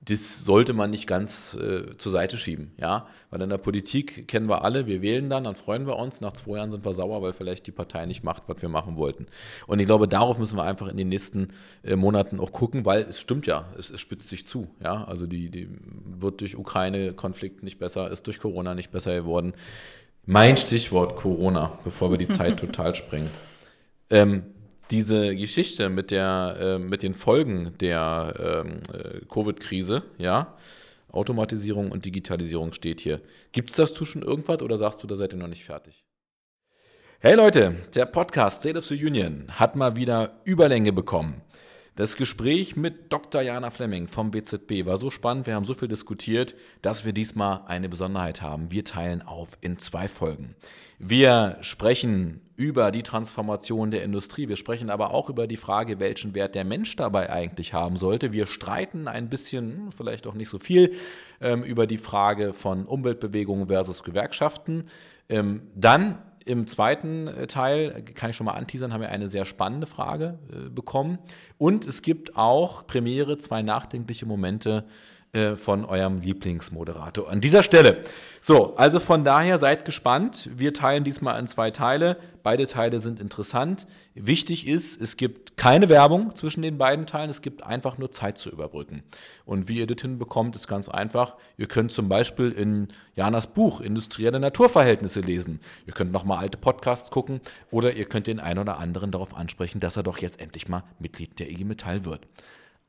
das 0.00 0.44
sollte 0.44 0.72
man 0.74 0.90
nicht 0.90 1.06
ganz 1.06 1.54
äh, 1.54 1.96
zur 1.98 2.12
Seite 2.12 2.38
schieben, 2.38 2.72
ja, 2.78 3.08
weil 3.30 3.42
in 3.42 3.50
der 3.50 3.58
Politik 3.58 4.28
kennen 4.28 4.48
wir 4.48 4.62
alle, 4.62 4.86
wir 4.86 5.02
wählen 5.02 5.28
dann, 5.28 5.44
dann 5.44 5.56
freuen 5.56 5.86
wir 5.86 5.96
uns, 5.96 6.20
nach 6.20 6.32
zwei 6.32 6.56
Jahren 6.56 6.70
sind 6.70 6.84
wir 6.84 6.92
sauer, 6.92 7.20
weil 7.20 7.32
vielleicht 7.32 7.66
die 7.66 7.72
Partei 7.72 8.06
nicht 8.06 8.22
macht, 8.22 8.44
was 8.46 8.62
wir 8.62 8.68
machen 8.68 8.96
wollten. 8.96 9.26
Und 9.66 9.80
ich 9.80 9.86
glaube, 9.86 10.06
darauf 10.06 10.38
müssen 10.38 10.56
wir 10.56 10.62
einfach 10.62 10.88
in 10.88 10.96
den 10.96 11.08
nächsten 11.08 11.48
äh, 11.82 11.96
Monaten 11.96 12.38
auch 12.38 12.52
gucken, 12.52 12.86
weil 12.86 13.02
es 13.02 13.20
stimmt 13.20 13.46
ja, 13.46 13.68
es, 13.76 13.90
es 13.90 14.00
spitzt 14.00 14.28
sich 14.28 14.46
zu, 14.46 14.68
ja, 14.82 15.04
also 15.04 15.26
die, 15.26 15.50
die 15.50 15.68
wird 16.04 16.40
durch 16.40 16.56
Ukraine-Konflikt 16.56 17.64
nicht 17.64 17.78
besser, 17.78 18.10
ist 18.10 18.26
durch 18.28 18.38
Corona 18.38 18.74
nicht 18.76 18.92
besser 18.92 19.14
geworden. 19.14 19.52
Mein 20.24 20.56
Stichwort 20.56 21.16
Corona, 21.16 21.78
bevor 21.82 22.10
wir 22.12 22.18
die 22.18 22.28
Zeit 22.28 22.60
total 22.60 22.94
sprengen. 22.94 23.30
Ähm, 24.10 24.44
diese 24.90 25.34
Geschichte 25.36 25.88
mit, 25.88 26.10
der, 26.10 26.56
äh, 26.60 26.78
mit 26.78 27.02
den 27.02 27.14
Folgen 27.14 27.76
der 27.78 28.64
ähm, 28.64 28.80
äh, 28.92 29.20
Covid-Krise, 29.26 30.02
ja, 30.18 30.56
Automatisierung 31.10 31.90
und 31.90 32.04
Digitalisierung 32.04 32.72
steht 32.72 33.00
hier. 33.00 33.20
Gibt 33.52 33.70
es 33.70 33.76
dazu 33.76 34.04
schon 34.04 34.22
irgendwas 34.22 34.62
oder 34.62 34.76
sagst 34.76 35.02
du, 35.02 35.06
da 35.06 35.16
seid 35.16 35.32
ihr 35.32 35.38
noch 35.38 35.48
nicht 35.48 35.64
fertig? 35.64 36.04
Hey 37.20 37.34
Leute, 37.34 37.74
der 37.94 38.06
Podcast 38.06 38.60
State 38.60 38.78
of 38.78 38.84
the 38.84 38.94
Union 38.94 39.46
hat 39.48 39.74
mal 39.74 39.96
wieder 39.96 40.40
Überlänge 40.44 40.92
bekommen. 40.92 41.42
Das 41.96 42.14
Gespräch 42.14 42.76
mit 42.76 43.12
Dr. 43.12 43.42
Jana 43.42 43.70
Fleming 43.70 44.06
vom 44.06 44.32
WZB 44.32 44.86
war 44.86 44.98
so 44.98 45.10
spannend, 45.10 45.48
wir 45.48 45.56
haben 45.56 45.64
so 45.64 45.74
viel 45.74 45.88
diskutiert, 45.88 46.54
dass 46.80 47.04
wir 47.04 47.12
diesmal 47.12 47.62
eine 47.66 47.88
Besonderheit 47.88 48.40
haben. 48.40 48.70
Wir 48.70 48.84
teilen 48.84 49.20
auf 49.22 49.58
in 49.62 49.78
zwei 49.78 50.06
Folgen. 50.06 50.54
Wir 50.98 51.58
sprechen 51.60 52.40
über 52.56 52.90
die 52.90 53.04
Transformation 53.04 53.92
der 53.92 54.02
Industrie. 54.02 54.48
Wir 54.48 54.56
sprechen 54.56 54.90
aber 54.90 55.14
auch 55.14 55.30
über 55.30 55.46
die 55.46 55.56
Frage, 55.56 56.00
welchen 56.00 56.34
Wert 56.34 56.56
der 56.56 56.64
Mensch 56.64 56.96
dabei 56.96 57.30
eigentlich 57.30 57.72
haben 57.72 57.96
sollte. 57.96 58.32
Wir 58.32 58.46
streiten 58.46 59.06
ein 59.06 59.28
bisschen, 59.28 59.92
vielleicht 59.96 60.26
auch 60.26 60.34
nicht 60.34 60.48
so 60.48 60.58
viel, 60.58 60.94
ähm, 61.40 61.62
über 61.62 61.86
die 61.86 61.98
Frage 61.98 62.52
von 62.52 62.84
Umweltbewegungen 62.84 63.68
versus 63.68 64.02
Gewerkschaften. 64.02 64.86
Ähm, 65.28 65.62
dann 65.76 66.18
im 66.44 66.66
zweiten 66.66 67.28
äh, 67.28 67.46
Teil, 67.46 68.02
kann 68.14 68.30
ich 68.30 68.36
schon 68.36 68.46
mal 68.46 68.54
anteasern, 68.54 68.92
haben 68.92 69.02
wir 69.02 69.10
eine 69.10 69.28
sehr 69.28 69.44
spannende 69.44 69.86
Frage 69.86 70.38
äh, 70.50 70.68
bekommen. 70.68 71.18
Und 71.58 71.86
es 71.86 72.02
gibt 72.02 72.36
auch 72.36 72.88
Premiere, 72.88 73.38
zwei 73.38 73.62
nachdenkliche 73.62 74.26
Momente 74.26 74.84
äh, 75.34 75.56
von 75.56 75.84
eurem 75.84 76.20
Lieblingsmoderator 76.20 77.28
an 77.28 77.42
dieser 77.42 77.62
Stelle. 77.62 78.02
So, 78.40 78.76
also 78.76 78.98
von 78.98 79.24
daher 79.24 79.58
seid 79.58 79.84
gespannt. 79.84 80.48
Wir 80.54 80.72
teilen 80.72 81.04
diesmal 81.04 81.38
in 81.38 81.46
zwei 81.46 81.70
Teile. 81.70 82.16
Beide 82.42 82.66
Teile 82.66 82.98
sind 82.98 83.20
interessant. 83.20 83.86
Wichtig 84.14 84.66
ist, 84.66 84.98
es 84.98 85.18
gibt 85.18 85.58
keine 85.58 85.90
Werbung 85.90 86.34
zwischen 86.34 86.62
den 86.62 86.78
beiden 86.78 87.06
Teilen. 87.06 87.28
Es 87.28 87.42
gibt 87.42 87.62
einfach 87.62 87.98
nur 87.98 88.10
Zeit 88.10 88.38
zu 88.38 88.48
überbrücken. 88.48 89.02
Und 89.44 89.68
wie 89.68 89.80
ihr 89.80 89.86
das 89.86 90.00
hinbekommt, 90.00 90.56
ist 90.56 90.66
ganz 90.66 90.88
einfach. 90.88 91.36
Ihr 91.58 91.66
könnt 91.66 91.92
zum 91.92 92.08
Beispiel 92.08 92.50
in 92.50 92.88
Janas 93.14 93.48
Buch 93.48 93.82
Industrielle 93.82 94.40
Naturverhältnisse 94.40 95.20
lesen. 95.20 95.60
Ihr 95.86 95.92
könnt 95.92 96.10
nochmal 96.10 96.38
alte 96.38 96.56
Podcasts 96.56 97.10
gucken 97.10 97.42
oder 97.70 97.92
ihr 97.92 98.06
könnt 98.06 98.28
den 98.28 98.40
einen 98.40 98.60
oder 98.60 98.78
anderen 98.78 99.10
darauf 99.10 99.36
ansprechen, 99.36 99.78
dass 99.78 99.98
er 99.98 100.04
doch 100.04 100.18
jetzt 100.18 100.40
endlich 100.40 100.68
mal 100.68 100.84
Mitglied 100.98 101.38
der 101.38 101.50
IG 101.50 101.64
Metall 101.64 102.06
wird. 102.06 102.26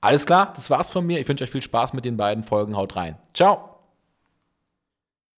Alles 0.01 0.25
klar, 0.25 0.53
das 0.55 0.69
war's 0.69 0.91
von 0.91 1.05
mir. 1.05 1.19
Ich 1.19 1.27
wünsche 1.27 1.43
euch 1.43 1.51
viel 1.51 1.61
Spaß 1.61 1.93
mit 1.93 2.05
den 2.05 2.17
beiden 2.17 2.43
Folgen. 2.43 2.77
Haut 2.77 2.95
rein. 2.95 3.17
Ciao. 3.33 3.78